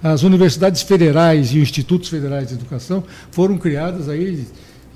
as, 0.03 0.23
universidades 0.23 0.83
federais 0.83 1.47
e 1.49 1.57
os 1.57 1.63
institutos 1.63 2.11
federais 2.11 2.49
de 2.49 2.55
educação 2.55 3.03
foram 3.31 3.57
criadas 3.57 4.07
aí 4.07 4.47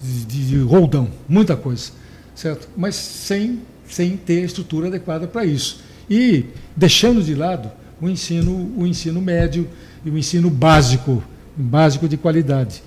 de, 0.03 0.25
de, 0.27 0.47
de 0.49 0.59
roldão, 0.59 1.09
muita 1.27 1.57
coisa, 1.57 1.93
certo? 2.35 2.69
Mas 2.77 2.95
sem, 2.95 3.61
sem 3.89 4.19
ter 4.19 4.45
estrutura 4.45 4.89
adequada 4.89 5.27
para 5.27 5.47
isso. 5.47 5.81
E 6.11 6.45
deixando 6.77 7.23
de 7.23 7.35
lado 7.35 7.71
o 7.99 8.07
ensino, 8.07 8.71
o 8.77 8.87
ensino 8.87 9.19
médio 9.23 9.67
e 10.05 10.11
o 10.11 10.19
ensino 10.19 10.51
básico, 10.51 11.25
básico 11.57 12.07
de 12.07 12.19
qualidade 12.19 12.83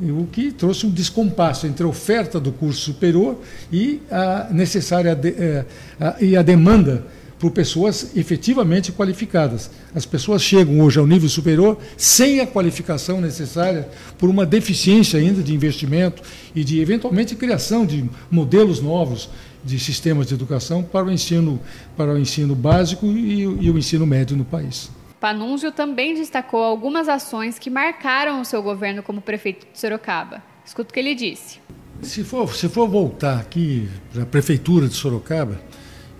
o 0.00 0.26
que 0.30 0.50
trouxe 0.50 0.86
um 0.86 0.90
descompasso 0.90 1.66
entre 1.66 1.84
a 1.84 1.88
oferta 1.88 2.40
do 2.40 2.52
curso 2.52 2.80
superior 2.80 3.40
e 3.72 4.00
a 4.10 4.48
necessária 4.50 5.14
de, 5.14 5.28
é, 5.30 5.64
a, 6.00 6.16
e 6.20 6.36
a 6.36 6.42
demanda 6.42 7.04
por 7.38 7.50
pessoas 7.50 8.12
efetivamente 8.16 8.90
qualificadas. 8.90 9.70
As 9.94 10.06
pessoas 10.06 10.42
chegam 10.42 10.80
hoje 10.80 10.98
ao 10.98 11.06
nível 11.06 11.28
superior 11.28 11.78
sem 11.96 12.40
a 12.40 12.46
qualificação 12.46 13.20
necessária 13.20 13.88
por 14.18 14.30
uma 14.30 14.46
deficiência 14.46 15.18
ainda 15.18 15.42
de 15.42 15.54
investimento 15.54 16.22
e 16.54 16.64
de 16.64 16.80
eventualmente 16.80 17.34
criação 17.34 17.84
de 17.84 18.08
modelos 18.30 18.80
novos 18.80 19.28
de 19.64 19.78
sistemas 19.78 20.26
de 20.26 20.34
educação 20.34 20.82
para 20.82 21.06
o 21.06 21.10
ensino 21.10 21.60
para 21.96 22.12
o 22.12 22.18
ensino 22.18 22.54
básico 22.54 23.06
e, 23.06 23.42
e 23.42 23.70
o 23.70 23.78
ensino 23.78 24.06
médio 24.06 24.36
no 24.36 24.44
país. 24.44 24.90
Panunzio 25.24 25.72
também 25.72 26.14
destacou 26.14 26.62
algumas 26.62 27.08
ações 27.08 27.58
que 27.58 27.70
marcaram 27.70 28.42
o 28.42 28.44
seu 28.44 28.62
governo 28.62 29.02
como 29.02 29.22
prefeito 29.22 29.66
de 29.72 29.80
Sorocaba. 29.80 30.42
Escuta 30.66 30.90
o 30.90 30.92
que 30.92 31.00
ele 31.00 31.14
disse. 31.14 31.60
Se 32.02 32.22
for, 32.22 32.54
se 32.54 32.68
for 32.68 32.86
voltar 32.86 33.38
aqui 33.38 33.88
para 34.12 34.24
a 34.24 34.26
prefeitura 34.26 34.86
de 34.86 34.92
Sorocaba, 34.92 35.58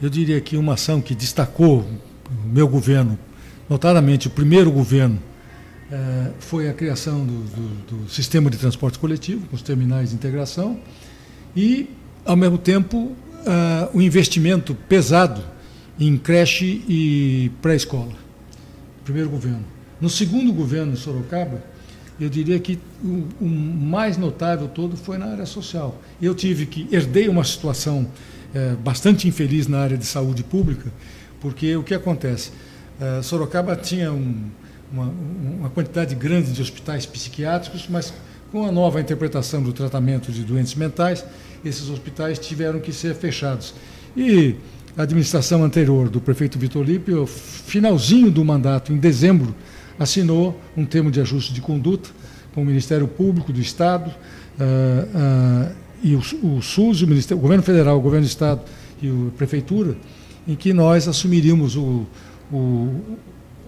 eu 0.00 0.08
diria 0.08 0.40
que 0.40 0.56
uma 0.56 0.72
ação 0.72 1.02
que 1.02 1.14
destacou 1.14 1.80
o 1.80 2.48
meu 2.48 2.66
governo, 2.66 3.18
notadamente 3.68 4.28
o 4.28 4.30
primeiro 4.30 4.72
governo, 4.72 5.20
eh, 5.92 6.30
foi 6.38 6.70
a 6.70 6.72
criação 6.72 7.26
do, 7.26 7.44
do, 7.44 8.04
do, 8.04 8.08
sistema 8.08 8.48
de 8.48 8.56
transporte 8.56 8.98
coletivo, 8.98 9.46
com 9.48 9.54
os 9.54 9.60
terminais 9.60 10.08
de 10.08 10.14
integração, 10.14 10.80
e, 11.54 11.90
ao 12.24 12.36
mesmo 12.36 12.56
tempo, 12.56 13.14
eh, 13.44 13.88
o 13.92 14.00
investimento 14.00 14.74
pesado 14.74 15.44
em 16.00 16.16
creche 16.16 16.82
e 16.88 17.50
pré-escola 17.60 18.23
primeiro 19.04 19.28
governo. 19.28 19.64
No 20.00 20.08
segundo 20.08 20.52
governo 20.52 20.92
em 20.92 20.96
Sorocaba, 20.96 21.62
eu 22.20 22.28
diria 22.28 22.58
que 22.58 22.78
o, 23.02 23.26
o, 23.40 23.46
mais 23.46 24.16
notável 24.16 24.68
todo 24.68 24.96
foi 24.96 25.18
na 25.18 25.26
área 25.26 25.46
social. 25.46 26.00
Eu 26.20 26.34
tive 26.34 26.66
que 26.66 26.88
herdei 26.92 27.28
uma 27.28 27.44
situação 27.44 28.06
é, 28.54 28.74
bastante 28.76 29.26
infeliz 29.26 29.66
na 29.66 29.80
área 29.80 29.96
de 29.96 30.06
saúde 30.06 30.42
pública, 30.44 30.92
porque 31.40 31.76
o 31.76 31.82
que 31.82 31.94
acontece? 31.94 32.52
É, 33.00 33.20
Sorocaba 33.22 33.74
tinha 33.76 34.12
um, 34.12 34.48
uma, 34.92 35.12
uma 35.58 35.70
quantidade 35.70 36.14
grande 36.14 36.52
de 36.52 36.62
hospitais 36.62 37.04
psiquiátricos, 37.04 37.86
mas 37.88 38.12
com 38.52 38.64
a 38.64 38.70
nova 38.70 39.00
interpretação 39.00 39.60
do 39.60 39.72
tratamento 39.72 40.30
de 40.30 40.44
doentes 40.44 40.76
mentais, 40.76 41.24
esses 41.64 41.88
hospitais 41.88 42.38
tiveram 42.38 42.78
que 42.78 42.92
ser 42.92 43.14
fechados. 43.14 43.74
E 44.16 44.54
a 44.96 45.02
administração 45.02 45.64
anterior 45.64 46.08
do 46.08 46.20
prefeito 46.20 46.58
Vitor 46.58 46.84
Lipe, 46.84 47.12
finalzinho 47.26 48.30
do 48.30 48.44
mandato, 48.44 48.92
em 48.92 48.96
dezembro, 48.96 49.54
assinou 49.98 50.60
um 50.76 50.84
termo 50.84 51.10
de 51.10 51.20
ajuste 51.20 51.52
de 51.52 51.60
conduta 51.60 52.10
com 52.54 52.62
o 52.62 52.64
Ministério 52.64 53.08
Público 53.08 53.52
do 53.52 53.60
Estado 53.60 54.08
uh, 54.10 55.68
uh, 55.68 55.74
e 56.02 56.14
o, 56.14 56.20
o 56.56 56.62
SUS, 56.62 57.02
o, 57.02 57.34
o 57.34 57.38
Governo 57.38 57.62
Federal, 57.62 57.98
o 57.98 58.00
Governo 58.00 58.26
do 58.26 58.30
Estado 58.30 58.60
e 59.02 59.08
a 59.08 59.36
Prefeitura, 59.36 59.96
em 60.46 60.54
que 60.54 60.72
nós 60.72 61.08
assumiríamos 61.08 61.74
o, 61.76 62.06
o, 62.52 63.00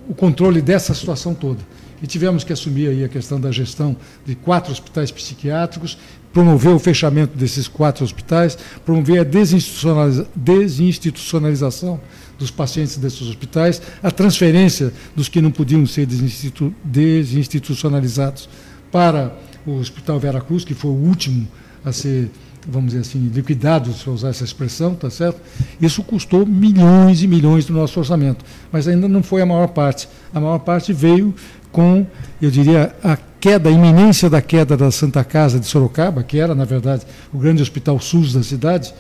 o 0.09 0.15
controle 0.15 0.63
dessa 0.63 0.95
situação 0.95 1.35
toda. 1.35 1.61
E 2.03 2.07
tivemos 2.07 2.45
que 2.45 2.53
assumir 2.53 2.89
aí 2.89 3.05
a 3.05 3.09
questão 3.09 3.41
da 3.41 3.51
gestão 3.51 3.97
de 4.25 4.35
quatro 4.35 4.71
hospitais 4.71 5.11
psiquiátricos, 5.11 5.99
promover 6.37 6.75
o 6.75 6.79
fechamento 6.79 7.35
desses 7.35 7.67
quatro 7.67 8.05
hospitais, 8.05 8.59
promover 8.85 9.21
a 9.21 9.25
desinstitucionaliza 9.25 10.29
desinstitucionalização 10.37 11.99
dos 12.39 12.51
pacientes 12.51 12.99
desses 12.99 13.23
hospitais, 13.23 13.81
a 14.03 14.11
transferência 14.11 14.93
dos 15.15 15.31
que 15.31 15.41
não 15.41 15.51
podiam 15.51 15.87
ser 15.87 16.05
desinstitu 16.05 16.75
desinstitucionalizados 16.85 18.51
para 18.93 19.35
o 19.67 19.79
Hospital 19.79 20.21
Vera 20.21 20.43
Cruz, 20.43 20.63
que 20.63 20.75
foi 20.75 20.91
o 20.91 20.95
último 20.95 21.49
a 21.83 21.91
ser 21.91 22.31
vamos 22.69 22.89
dizer 22.89 23.03
assim, 23.03 23.31
liquidado, 23.33 23.93
se 23.95 24.11
usar 24.11 24.31
essa 24.31 24.45
expressão, 24.45 24.95
tá 24.95 25.09
certo? 25.09 25.41
Isso 25.81 26.03
custou 26.03 26.45
milhões 26.45 27.23
e 27.23 27.29
milhões 27.29 27.65
do 27.65 27.73
nosso 27.73 27.99
orçamento, 27.99 28.45
mas 28.73 28.89
ainda 28.89 29.09
não 29.09 29.23
foi 29.23 29.41
a 29.41 29.47
maior 29.47 29.69
parte. 29.69 30.09
A 30.35 30.41
maior 30.41 30.59
parte 30.59 30.93
veio 30.93 31.33
com, 31.71 32.05
eu 32.43 32.51
diria, 32.51 32.93
a 33.05 33.17
queda, 33.47 33.69
a 33.69 33.73
iminência 33.73 34.29
da 34.29 34.43
queda 34.43 34.77
da 34.77 34.91
Santa 34.91 35.23
Casa 35.23 35.61
de 35.61 35.67
Sorocaba, 35.67 36.21
que 36.25 36.37
era, 36.37 36.53
na 36.53 36.65
verdade, 36.65 37.07
o 37.33 37.39
grande 37.39 37.63
hospital 37.63 38.01
SUS 38.01 38.33
da 38.33 38.43
cidade, 38.43 38.93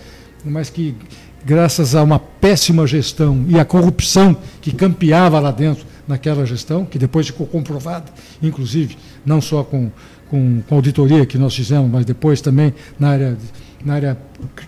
mas 0.44 0.70
que, 0.70 0.94
graças 1.44 1.96
a 1.96 2.02
uma 2.04 2.20
péssima 2.20 2.87
gestão 2.87 3.44
e 3.48 3.59
a 3.59 3.64
corrupção 3.64 4.37
que 4.61 4.70
campeava 4.70 5.40
lá 5.40 5.50
dentro 5.50 5.85
naquela 6.06 6.46
gestão, 6.46 6.85
que 6.85 6.96
depois 6.96 7.26
ficou 7.26 7.44
comprovada, 7.44 8.04
inclusive, 8.40 8.96
não 9.24 9.40
só 9.40 9.64
com 9.64 9.90
com, 10.28 10.61
com 10.68 10.74
auditoria 10.74 11.24
que 11.24 11.38
nós 11.38 11.54
fizemos, 11.54 11.88
mas 11.88 12.04
depois 12.04 12.40
também 12.40 12.74
na 12.98 13.11
área, 13.11 13.38
na 13.85 13.94
área 13.94 14.18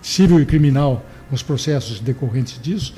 civil 0.01 0.41
e 0.41 0.45
criminal, 0.45 1.05
os 1.29 1.43
processos 1.43 1.99
decorrentes 1.99 2.61
disso, 2.61 2.95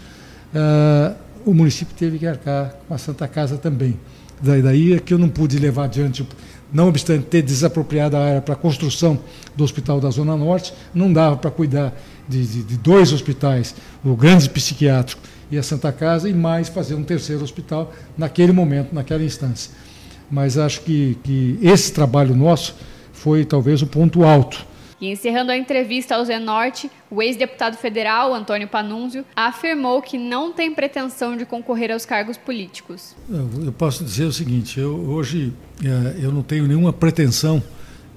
uh, 0.54 1.16
o 1.44 1.56
município 1.56 1.96
teve 1.98 2.20
que 2.20 2.28
arcar 2.28 2.76
com 2.88 2.94
a 2.94 3.00
Santa 3.00 3.28
Casa 3.28 3.58
também. 3.58 4.00
Daí, 4.42 4.62
daí 4.62 4.94
é 4.94 5.00
que 5.00 5.14
eu 5.14 5.18
não 5.18 5.30
pude 5.30 5.58
levar 5.60 5.86
adiante, 5.86 6.28
não 6.72 6.88
obstante 6.88 7.26
ter 7.26 7.42
desapropriado 7.42 8.16
a 8.16 8.24
área 8.24 8.42
para 8.42 8.54
a 8.54 8.58
construção 8.58 9.20
do 9.56 9.64
Hospital 9.64 10.00
da 10.00 10.10
Zona 10.10 10.36
Norte, 10.38 10.74
não 10.94 11.12
dava 11.12 11.38
para 11.38 11.52
cuidar 11.52 11.94
de, 12.28 12.46
de, 12.46 12.64
de, 12.64 12.78
dois 12.78 13.12
hospitais, 13.12 13.76
o 14.04 14.16
grande 14.16 14.50
psiquiátrico 14.50 15.22
e 15.52 15.58
a 15.58 15.64
Santa 15.64 15.92
Casa, 15.92 16.30
e 16.30 16.34
mais 16.34 16.70
fazer 16.70 16.96
um 16.96 17.04
terceiro 17.04 17.44
hospital 17.44 17.92
naquele 18.18 18.52
momento, 18.52 18.94
naquela 18.94 19.24
instância 19.24 19.72
mas 20.32 20.58
acho 20.58 20.82
que, 20.82 21.18
que 21.24 21.60
esse 21.62 21.92
trabalho 21.92 22.34
nosso 22.34 22.74
foi 23.12 23.44
talvez 23.44 23.82
o 23.82 23.88
ponto 23.88 24.24
alto. 24.24 24.66
E 25.02 25.10
encerrando 25.10 25.52
a 25.52 25.58
entrevista 25.58 26.16
ao 26.16 26.24
Zenorte, 26.24 26.92
o 27.10 27.24
ex-deputado 27.24 27.76
federal 27.76 28.36
Antônio 28.36 28.68
Panunzio 28.68 29.26
afirmou 29.36 30.00
que 30.00 30.16
não 30.16 30.54
tem 30.54 30.72
pretensão 30.76 31.36
de 31.36 31.44
concorrer 31.44 31.92
aos 31.92 32.06
cargos 32.06 32.38
políticos. 32.38 33.16
Eu 33.66 33.72
posso 33.72 34.04
dizer 34.04 34.26
o 34.26 34.32
seguinte: 34.32 34.80
eu, 34.80 34.96
hoje 34.96 35.52
é, 35.84 36.24
eu 36.24 36.32
não 36.32 36.44
tenho 36.44 36.68
nenhuma 36.68 36.94
pretensão 36.94 37.64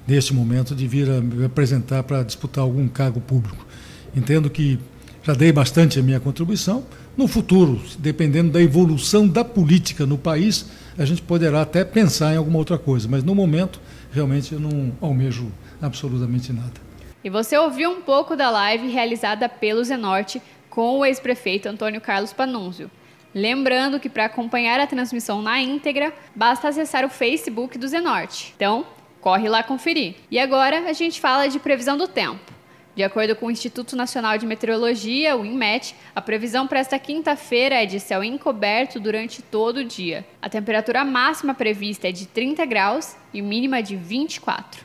neste 0.06 0.34
momento 0.34 0.74
de 0.74 0.86
vir 0.86 1.08
a 1.08 1.22
me 1.22 1.46
apresentar 1.46 2.02
para 2.02 2.22
disputar 2.22 2.62
algum 2.62 2.86
cargo 2.86 3.18
público. 3.18 3.66
Entendo 4.14 4.50
que 4.50 4.78
já 5.22 5.32
dei 5.32 5.50
bastante 5.50 5.98
a 5.98 6.02
minha 6.02 6.20
contribuição. 6.20 6.84
No 7.16 7.26
futuro, 7.26 7.80
dependendo 7.98 8.50
da 8.50 8.60
evolução 8.60 9.26
da 9.26 9.42
política 9.42 10.04
no 10.04 10.18
país, 10.18 10.66
a 10.98 11.04
gente 11.06 11.22
poderá 11.22 11.62
até 11.62 11.82
pensar 11.82 12.34
em 12.34 12.36
alguma 12.36 12.58
outra 12.58 12.76
coisa, 12.76 13.08
mas 13.08 13.24
no 13.24 13.34
momento, 13.34 13.80
realmente, 14.12 14.52
eu 14.52 14.60
não 14.60 14.92
almejo 15.00 15.50
absolutamente 15.80 16.52
nada. 16.52 16.80
E 17.22 17.30
você 17.30 17.56
ouviu 17.56 17.90
um 17.90 18.02
pouco 18.02 18.36
da 18.36 18.50
live 18.50 18.88
realizada 18.88 19.48
pelo 19.48 19.82
Zenorte 19.82 20.42
com 20.68 20.98
o 20.98 21.04
ex-prefeito 21.04 21.68
Antônio 21.68 22.00
Carlos 22.00 22.32
Panunzio. 22.32 22.90
Lembrando 23.34 23.98
que 23.98 24.08
para 24.08 24.26
acompanhar 24.26 24.78
a 24.78 24.86
transmissão 24.86 25.42
na 25.42 25.60
íntegra, 25.60 26.12
basta 26.34 26.68
acessar 26.68 27.04
o 27.04 27.08
Facebook 27.08 27.78
do 27.78 27.88
Zenorte. 27.88 28.52
Então, 28.54 28.86
corre 29.20 29.48
lá 29.48 29.62
conferir. 29.62 30.16
E 30.30 30.38
agora 30.38 30.88
a 30.88 30.92
gente 30.92 31.20
fala 31.20 31.48
de 31.48 31.58
previsão 31.58 31.96
do 31.96 32.06
tempo. 32.06 32.52
De 32.94 33.02
acordo 33.02 33.34
com 33.34 33.46
o 33.46 33.50
Instituto 33.50 33.96
Nacional 33.96 34.38
de 34.38 34.46
Meteorologia, 34.46 35.36
o 35.36 35.44
INMET, 35.44 35.96
a 36.14 36.20
previsão 36.20 36.66
para 36.66 36.78
esta 36.78 36.96
quinta-feira 36.96 37.82
é 37.82 37.86
de 37.86 37.98
céu 37.98 38.22
encoberto 38.22 39.00
durante 39.00 39.42
todo 39.42 39.78
o 39.78 39.84
dia. 39.84 40.24
A 40.40 40.48
temperatura 40.48 41.04
máxima 41.04 41.54
prevista 41.54 42.08
é 42.08 42.12
de 42.12 42.26
30 42.26 42.64
graus 42.66 43.16
e 43.32 43.42
mínima 43.42 43.82
de 43.82 43.96
24. 43.96 44.84